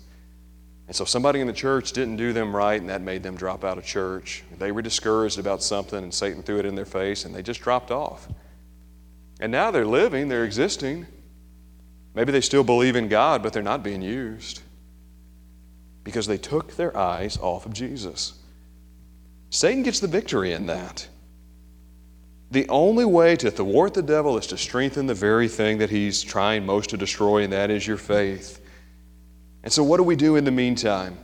And 0.87 0.95
so 0.95 1.05
somebody 1.05 1.41
in 1.41 1.49
the 1.49 1.53
church 1.53 1.91
didn't 1.91 2.19
do 2.19 2.33
them 2.33 2.55
right, 2.55 2.81
and 2.81 2.89
that 2.89 3.01
made 3.01 3.25
them 3.25 3.35
drop 3.35 3.65
out 3.65 3.79
of 3.79 3.85
church. 3.85 4.45
They 4.59 4.71
were 4.71 4.83
discouraged 4.83 5.41
about 5.41 5.61
something, 5.61 6.01
and 6.01 6.15
Satan 6.15 6.45
threw 6.45 6.61
it 6.61 6.67
in 6.67 6.77
their 6.77 6.85
face, 6.85 7.25
and 7.25 7.35
they 7.35 7.43
just 7.43 7.61
dropped 7.63 7.91
off. 7.91 8.29
And 9.41 9.51
now 9.51 9.73
they're 9.73 9.85
living, 9.85 10.29
they're 10.29 10.45
existing. 10.45 11.07
Maybe 12.15 12.31
they 12.31 12.41
still 12.41 12.63
believe 12.63 12.95
in 12.95 13.09
God, 13.09 13.43
but 13.43 13.53
they're 13.53 13.63
not 13.65 13.83
being 13.83 14.03
used 14.03 14.61
because 16.07 16.29
they 16.29 16.39
took 16.39 16.77
their 16.77 16.97
eyes 16.97 17.37
off 17.39 17.67
of 17.67 17.73
Jesus. 17.73 18.35
Satan 19.51 19.83
gets 19.83 19.99
the 19.99 20.07
victory 20.07 20.53
in 20.53 20.67
that. 20.67 21.09
The 22.53 22.69
only 22.69 23.05
way 23.05 23.35
to 23.35 23.51
thwart 23.51 23.93
the 23.93 24.03
devil 24.03 24.39
is 24.39 24.47
to 24.47 24.57
strengthen 24.57 25.09
the 25.09 25.15
very 25.15 25.49
thing 25.49 25.79
that 25.79 25.91
he's 25.91 26.23
trying 26.23 26.65
most 26.65 26.91
to 26.91 26.97
destroy, 26.97 27.43
and 27.43 27.53
that 27.53 27.73
is 27.73 27.85
your 27.89 27.97
faith. 27.97 28.61
And 29.65 29.73
so, 29.73 29.83
what 29.83 29.97
do 29.97 30.05
we 30.05 30.15
do 30.15 30.37
in 30.37 30.45
the 30.45 30.53
meantime? 30.53 31.19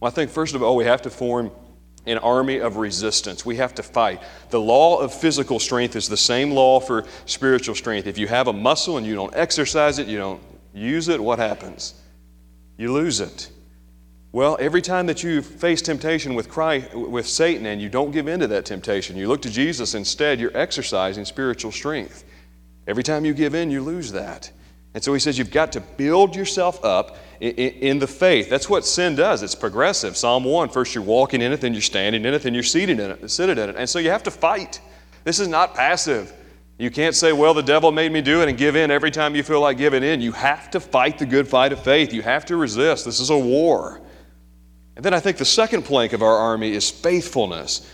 Well, 0.00 0.10
I 0.10 0.14
think 0.14 0.30
first 0.30 0.54
of 0.54 0.62
all, 0.62 0.76
we 0.76 0.86
have 0.86 1.02
to 1.02 1.10
form 1.10 1.50
an 2.06 2.16
army 2.16 2.60
of 2.60 2.78
resistance. 2.78 3.44
We 3.44 3.56
have 3.56 3.74
to 3.74 3.82
fight. 3.82 4.22
The 4.48 4.60
law 4.60 4.98
of 4.98 5.12
physical 5.12 5.58
strength 5.58 5.94
is 5.94 6.08
the 6.08 6.16
same 6.16 6.52
law 6.52 6.80
for 6.80 7.04
spiritual 7.26 7.74
strength. 7.74 8.06
If 8.06 8.16
you 8.16 8.28
have 8.28 8.48
a 8.48 8.52
muscle 8.54 8.96
and 8.96 9.06
you 9.06 9.14
don't 9.14 9.36
exercise 9.36 9.98
it, 9.98 10.06
you 10.06 10.16
don't 10.16 10.42
use 10.72 11.08
it, 11.08 11.20
what 11.20 11.38
happens? 11.38 12.00
You 12.78 12.90
lose 12.90 13.20
it. 13.20 13.50
Well, 14.34 14.56
every 14.58 14.82
time 14.82 15.06
that 15.06 15.22
you 15.22 15.42
face 15.42 15.80
temptation 15.80 16.34
with 16.34 16.48
Christ, 16.48 16.92
with 16.92 17.28
Satan, 17.28 17.66
and 17.66 17.80
you 17.80 17.88
don't 17.88 18.10
give 18.10 18.26
in 18.26 18.40
to 18.40 18.48
that 18.48 18.64
temptation, 18.64 19.16
you 19.16 19.28
look 19.28 19.42
to 19.42 19.48
Jesus 19.48 19.94
instead, 19.94 20.40
you're 20.40 20.56
exercising 20.56 21.24
spiritual 21.24 21.70
strength. 21.70 22.24
Every 22.88 23.04
time 23.04 23.24
you 23.24 23.32
give 23.32 23.54
in, 23.54 23.70
you 23.70 23.80
lose 23.80 24.10
that. 24.10 24.50
And 24.92 25.04
so 25.04 25.14
he 25.14 25.20
says 25.20 25.38
you've 25.38 25.52
got 25.52 25.70
to 25.74 25.80
build 25.80 26.34
yourself 26.34 26.84
up 26.84 27.16
in, 27.38 28.00
the 28.00 28.08
faith. 28.08 28.50
That's 28.50 28.68
what 28.68 28.84
sin 28.84 29.14
does. 29.14 29.44
It's 29.44 29.54
progressive. 29.54 30.16
Psalm 30.16 30.42
1, 30.42 30.68
first 30.70 30.96
you're 30.96 31.04
walking 31.04 31.40
in 31.40 31.52
it, 31.52 31.60
then 31.60 31.72
you're 31.72 31.80
standing 31.80 32.24
in 32.24 32.34
it, 32.34 32.42
then 32.42 32.54
you're 32.54 32.64
seated 32.64 32.98
in 32.98 33.12
it, 33.12 33.30
seated 33.30 33.56
in 33.56 33.70
it. 33.70 33.76
And 33.76 33.88
so 33.88 34.00
you 34.00 34.10
have 34.10 34.24
to 34.24 34.32
fight. 34.32 34.80
This 35.22 35.38
is 35.38 35.46
not 35.46 35.76
passive. 35.76 36.32
You 36.76 36.90
can't 36.90 37.14
say, 37.14 37.32
well, 37.32 37.54
the 37.54 37.62
devil 37.62 37.92
made 37.92 38.10
me 38.10 38.20
do 38.20 38.42
it 38.42 38.48
and 38.48 38.58
give 38.58 38.74
in 38.74 38.90
every 38.90 39.12
time 39.12 39.36
you 39.36 39.44
feel 39.44 39.60
like 39.60 39.78
giving 39.78 40.02
in. 40.02 40.20
You 40.20 40.32
have 40.32 40.72
to 40.72 40.80
fight 40.80 41.18
the 41.18 41.26
good 41.26 41.46
fight 41.46 41.72
of 41.72 41.84
faith. 41.84 42.12
You 42.12 42.22
have 42.22 42.44
to 42.46 42.56
resist. 42.56 43.04
This 43.04 43.20
is 43.20 43.30
a 43.30 43.38
war. 43.38 44.00
And 44.96 45.04
then 45.04 45.14
I 45.14 45.20
think 45.20 45.38
the 45.38 45.44
second 45.44 45.82
plank 45.84 46.12
of 46.12 46.22
our 46.22 46.36
army 46.36 46.72
is 46.72 46.90
faithfulness. 46.90 47.90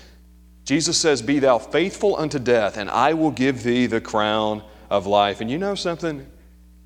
Jesus 0.65 0.99
says, 0.99 1.23
Be 1.23 1.39
thou 1.39 1.59
faithful 1.59 2.17
unto 2.17 2.39
death, 2.39 2.77
and 2.77 2.91
I 2.91 3.15
will 3.15 3.31
give 3.31 3.63
thee 3.63 3.87
the 3.87 4.01
crown 4.01 4.63
of 4.91 5.07
life. 5.07 5.41
And 5.41 5.51
you 5.51 5.59
know 5.59 5.75
something? 5.75 6.27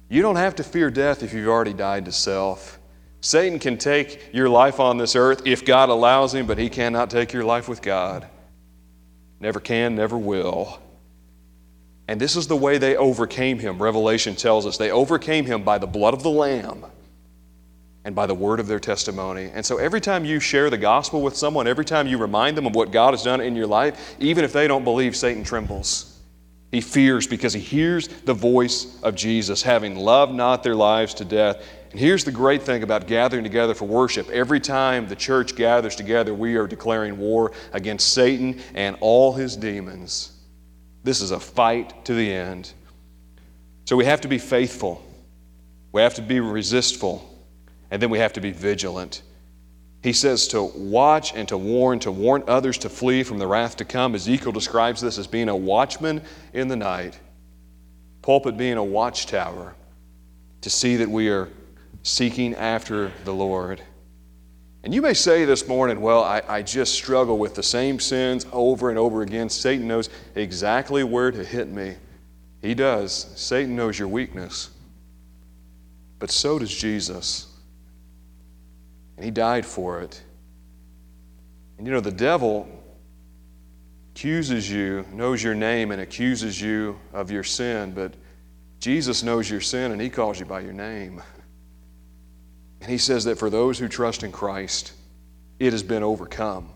You 0.09 0.23
don't 0.23 0.37
have 0.37 0.55
to 0.57 0.65
fear 0.65 0.91
death 0.91 1.23
if 1.23 1.33
you've 1.33 1.49
already 1.49 1.73
died 1.73 2.05
to 2.05 2.13
self. 2.13 2.79
Satan 3.21 3.59
can 3.59 3.79
take 3.79 4.31
your 4.33 4.49
life 4.49 4.79
on 4.79 4.99
this 4.99 5.17
earth 5.17 5.47
if 5.47 5.65
God 5.65 5.89
allows 5.89 6.35
him, 6.35 6.47
but 6.47 6.59
he 6.59 6.69
cannot 6.69 7.11
take 7.11 7.33
your 7.33 7.45
life 7.45 7.69
with 7.69 7.83
God. 7.83 8.29
Never 9.41 9.61
can, 9.61 9.97
never 9.97 10.17
will. 10.17 10.81
And 12.07 12.21
this 12.21 12.37
is 12.37 12.47
the 12.47 12.57
way 12.57 12.77
they 12.77 12.97
overcame 12.97 13.59
him. 13.59 13.83
Revelation 13.83 14.37
tells 14.37 14.67
us 14.67 14.77
they 14.77 14.91
overcame 14.91 15.47
him 15.47 15.65
by 15.65 15.79
the 15.79 15.87
blood 15.87 16.13
of 16.13 16.23
the 16.23 16.31
Lamb 16.31 16.85
and 18.05 18.15
by 18.15 18.27
the 18.27 18.35
word 18.35 18.61
of 18.61 18.67
their 18.67 18.81
testimony. 18.81 19.51
And 19.55 19.65
so 19.65 19.79
every 19.79 20.01
time 20.01 20.25
you 20.25 20.39
share 20.39 20.69
the 20.69 20.79
gospel 20.79 21.23
with 21.23 21.37
someone, 21.37 21.67
every 21.67 21.85
time 21.85 22.07
you 22.07 22.19
remind 22.19 22.57
them 22.57 22.67
of 22.67 22.75
what 22.75 22.93
God 22.93 23.15
has 23.15 23.23
done 23.23 23.41
in 23.41 23.57
your 23.57 23.67
life, 23.67 24.17
even 24.19 24.45
if 24.45 24.53
they 24.53 24.69
don't 24.69 24.85
believe, 24.85 25.17
Satan 25.17 25.43
trembles. 25.43 26.11
He 26.71 26.81
fears 26.81 27.27
because 27.27 27.53
he 27.53 27.61
hears 27.61 28.09
the 28.09 28.35
voice 28.35 29.01
of 29.03 29.15
Jesus, 29.15 29.63
having 29.63 29.97
loved 29.97 30.35
not 30.35 30.63
their 30.63 30.75
lives 30.75 31.15
to 31.15 31.25
death. 31.25 31.65
And 31.93 32.01
here's 32.01 32.25
the 32.25 32.33
great 32.33 32.63
thing 32.63 32.83
about 32.83 33.07
gathering 33.07 33.45
together 33.45 33.75
for 33.75 33.87
worship. 33.87 34.29
Every 34.31 34.61
time 34.61 35.07
the 35.07 35.17
church 35.17 35.55
gathers 35.55 35.95
together, 35.95 36.35
we 36.35 36.57
are 36.57 36.67
declaring 36.67 37.17
war 37.17 37.53
against 37.73 38.13
Satan 38.13 38.61
and 38.75 38.97
all 39.01 39.33
his 39.33 39.57
demons. 39.57 40.33
This 41.05 41.21
is 41.21 41.31
a 41.31 41.41
fight 41.41 42.05
to 42.07 42.15
the 42.15 42.33
end. 42.33 42.73
So 43.85 43.97
we 43.97 44.05
have 44.07 44.23
to 44.23 44.29
be 44.29 44.39
faithful. 44.39 45.03
We 45.93 46.03
have 46.03 46.15
to 46.15 46.23
be 46.23 46.41
resistful 46.41 47.34
and 47.91 48.01
then 48.01 48.11
we 48.11 48.19
have 48.19 48.33
to 48.35 48.41
be 48.41 48.51
vigilant. 48.51 49.23
He 50.03 50.13
says 50.13 50.49
to 50.49 50.63
watch 50.63 51.35
and 51.35 51.49
to 51.49 51.57
warn, 51.57 51.99
to 52.01 52.13
warn 52.13 52.45
others 52.47 52.77
to 52.79 52.91
flee 52.91 53.23
from 53.23 53.39
the 53.39 53.47
wrath 53.47 53.77
to 53.77 53.87
come. 53.87 54.15
Ezekiel 54.15 54.53
describes 54.53 55.01
this 55.01 55.17
as 55.17 55.27
being 55.27 55.49
a 55.49 55.57
watchman 55.57 56.21
in 56.53 56.69
the 56.69 56.77
night, 56.77 57.19
pulpit 58.21 58.59
being 58.59 58.77
a 58.77 58.85
watchtower 58.85 59.75
to 60.61 60.69
see 60.69 60.97
that 60.97 61.09
we 61.09 61.31
are 61.31 61.49
seeking 62.03 62.55
after 62.55 63.13
the 63.25 63.33
Lord. 63.33 63.81
And 64.83 64.93
you 64.93 65.01
may 65.01 65.15
say 65.15 65.47
this 65.47 65.67
morning, 65.67 66.03
well, 66.03 66.23
I, 66.23 66.43
I, 66.47 66.61
just 66.61 66.93
struggle 66.93 67.39
with 67.39 67.55
the 67.55 67.63
same 67.63 67.99
sins 67.99 68.45
over 68.53 68.91
and 68.91 68.99
over 68.99 69.23
again. 69.23 69.49
Satan 69.49 69.89
knows 69.89 70.11
exactly 70.35 71.03
where 71.03 71.31
to 71.31 71.43
hit 71.43 71.69
me. 71.69 71.95
He 72.61 72.75
does. 72.75 73.33
Satan 73.37 73.75
knows 73.75 73.99
your 73.99 74.09
weakness. 74.09 74.69
But 76.19 76.31
so 76.31 76.59
does 76.59 76.75
Jesus 76.75 77.54
and 79.17 79.25
he 79.25 79.31
died 79.31 79.65
for 79.65 80.01
it. 80.01 80.23
And 81.79 81.87
you 81.87 81.93
know, 81.93 82.01
the 82.01 82.13
devil 82.13 82.69
accuses 84.13 84.71
you, 84.71 85.05
knows 85.13 85.43
your 85.43 85.55
name, 85.55 85.91
and 85.91 86.01
accuses 86.01 86.61
you 86.61 86.99
of 87.13 87.31
your 87.31 87.43
sin, 87.43 87.93
but 87.93 88.15
Jesus 88.79 89.23
knows 89.23 89.51
your 89.51 89.61
sin 89.61 89.93
and 89.93 90.01
he 90.01 90.09
calls 90.11 90.39
you 90.39 90.47
by 90.47 90.61
your 90.61 90.73
name. 90.73 91.23
And 92.81 92.91
he 92.91 92.99
says 92.99 93.25
that 93.25 93.39
for 93.39 93.49
those 93.49 93.79
who 93.79 93.89
trust 93.89 94.23
in 94.23 94.31
Christ, 94.31 94.93
it 95.59 95.73
has 95.73 95.83
been 95.83 96.03
overcome, 96.03 96.69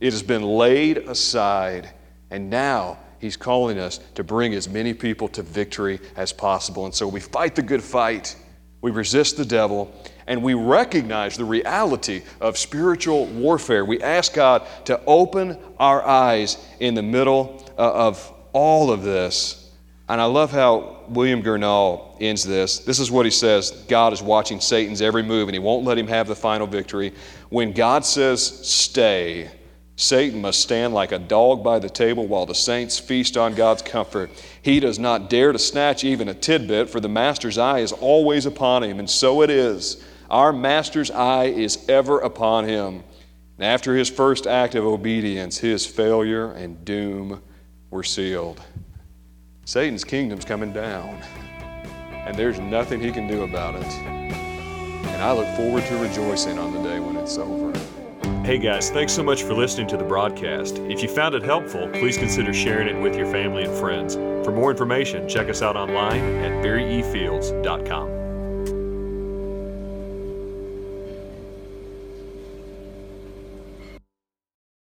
it 0.00 0.12
has 0.12 0.22
been 0.22 0.42
laid 0.42 0.98
aside, 0.98 1.90
and 2.30 2.50
now 2.50 2.98
he's 3.20 3.36
calling 3.36 3.78
us 3.78 3.98
to 4.14 4.24
bring 4.24 4.54
as 4.54 4.68
many 4.68 4.92
people 4.92 5.28
to 5.28 5.42
victory 5.42 6.00
as 6.16 6.32
possible. 6.32 6.86
And 6.86 6.94
so 6.94 7.06
we 7.06 7.20
fight 7.20 7.54
the 7.54 7.62
good 7.62 7.82
fight, 7.82 8.34
we 8.80 8.90
resist 8.90 9.36
the 9.36 9.44
devel, 9.44 9.90
and 10.28 10.42
we 10.42 10.52
recognize 10.52 11.36
the 11.36 11.44
reality 11.44 12.22
of 12.40 12.58
spiritual 12.58 13.26
warfare. 13.26 13.84
We 13.84 14.00
ask 14.02 14.34
God 14.34 14.64
to 14.84 15.00
open 15.06 15.58
our 15.78 16.06
eyes 16.06 16.64
in 16.80 16.94
the 16.94 17.02
middle 17.02 17.64
uh, 17.78 17.92
of 17.92 18.32
all 18.52 18.92
of 18.92 19.02
this. 19.02 19.72
And 20.06 20.20
I 20.20 20.26
love 20.26 20.52
how 20.52 21.00
William 21.08 21.42
Gurnall 21.42 22.16
ends 22.20 22.44
this. 22.44 22.78
This 22.80 22.98
is 22.98 23.10
what 23.10 23.24
he 23.24 23.30
says 23.30 23.70
God 23.88 24.12
is 24.12 24.22
watching 24.22 24.60
Satan's 24.60 25.00
every 25.00 25.22
move, 25.22 25.48
and 25.48 25.54
he 25.54 25.58
won't 25.58 25.84
let 25.84 25.98
him 25.98 26.06
have 26.08 26.28
the 26.28 26.36
final 26.36 26.66
victory. 26.66 27.14
When 27.48 27.72
God 27.72 28.04
says, 28.04 28.42
stay, 28.68 29.50
Satan 29.96 30.42
must 30.42 30.60
stand 30.60 30.92
like 30.92 31.12
a 31.12 31.18
dog 31.18 31.64
by 31.64 31.78
the 31.78 31.88
table 31.88 32.26
while 32.26 32.46
the 32.46 32.54
saints 32.54 32.98
feast 32.98 33.36
on 33.36 33.54
God's 33.54 33.82
comfort. 33.82 34.30
He 34.60 34.78
does 34.78 34.98
not 34.98 35.30
dare 35.30 35.52
to 35.52 35.58
snatch 35.58 36.04
even 36.04 36.28
a 36.28 36.34
tidbit, 36.34 36.90
for 36.90 37.00
the 37.00 37.08
master's 37.08 37.58
eye 37.58 37.80
is 37.80 37.92
always 37.92 38.44
upon 38.44 38.84
him, 38.84 38.98
and 38.98 39.08
so 39.08 39.42
it 39.42 39.50
is 39.50 40.04
our 40.30 40.52
master's 40.52 41.10
eye 41.10 41.46
is 41.46 41.88
ever 41.88 42.20
upon 42.20 42.64
him. 42.64 43.02
And 43.56 43.64
after 43.64 43.96
his 43.96 44.08
first 44.08 44.46
act 44.46 44.74
of 44.74 44.84
obedience, 44.84 45.58
his 45.58 45.86
failure 45.86 46.52
and 46.52 46.84
doom 46.84 47.42
were 47.90 48.04
sealed. 48.04 48.60
Satan's 49.64 50.04
kingdom's 50.04 50.44
coming 50.44 50.72
down, 50.72 51.20
and 52.12 52.36
there's 52.36 52.58
nothing 52.58 53.00
he 53.00 53.10
can 53.10 53.26
do 53.26 53.42
about 53.42 53.74
it. 53.74 53.84
And 53.84 55.22
I 55.22 55.32
look 55.32 55.48
forward 55.56 55.84
to 55.86 55.96
rejoicing 55.96 56.58
on 56.58 56.72
the 56.72 56.82
day 56.82 57.00
when 57.00 57.16
it's 57.16 57.36
over. 57.36 57.72
Hey 58.44 58.58
guys, 58.58 58.90
thanks 58.90 59.12
so 59.12 59.22
much 59.22 59.42
for 59.42 59.52
listening 59.52 59.88
to 59.88 59.96
the 59.96 60.04
broadcast. 60.04 60.78
If 60.78 61.02
you 61.02 61.08
found 61.08 61.34
it 61.34 61.42
helpful, 61.42 61.88
please 61.88 62.16
consider 62.16 62.54
sharing 62.54 62.88
it 62.88 62.98
with 62.98 63.16
your 63.16 63.26
family 63.26 63.64
and 63.64 63.76
friends. 63.76 64.14
For 64.14 64.52
more 64.52 64.70
information, 64.70 65.28
check 65.28 65.48
us 65.48 65.60
out 65.60 65.76
online 65.76 66.22
at 66.36 66.64
barryefields.com. 66.64 68.17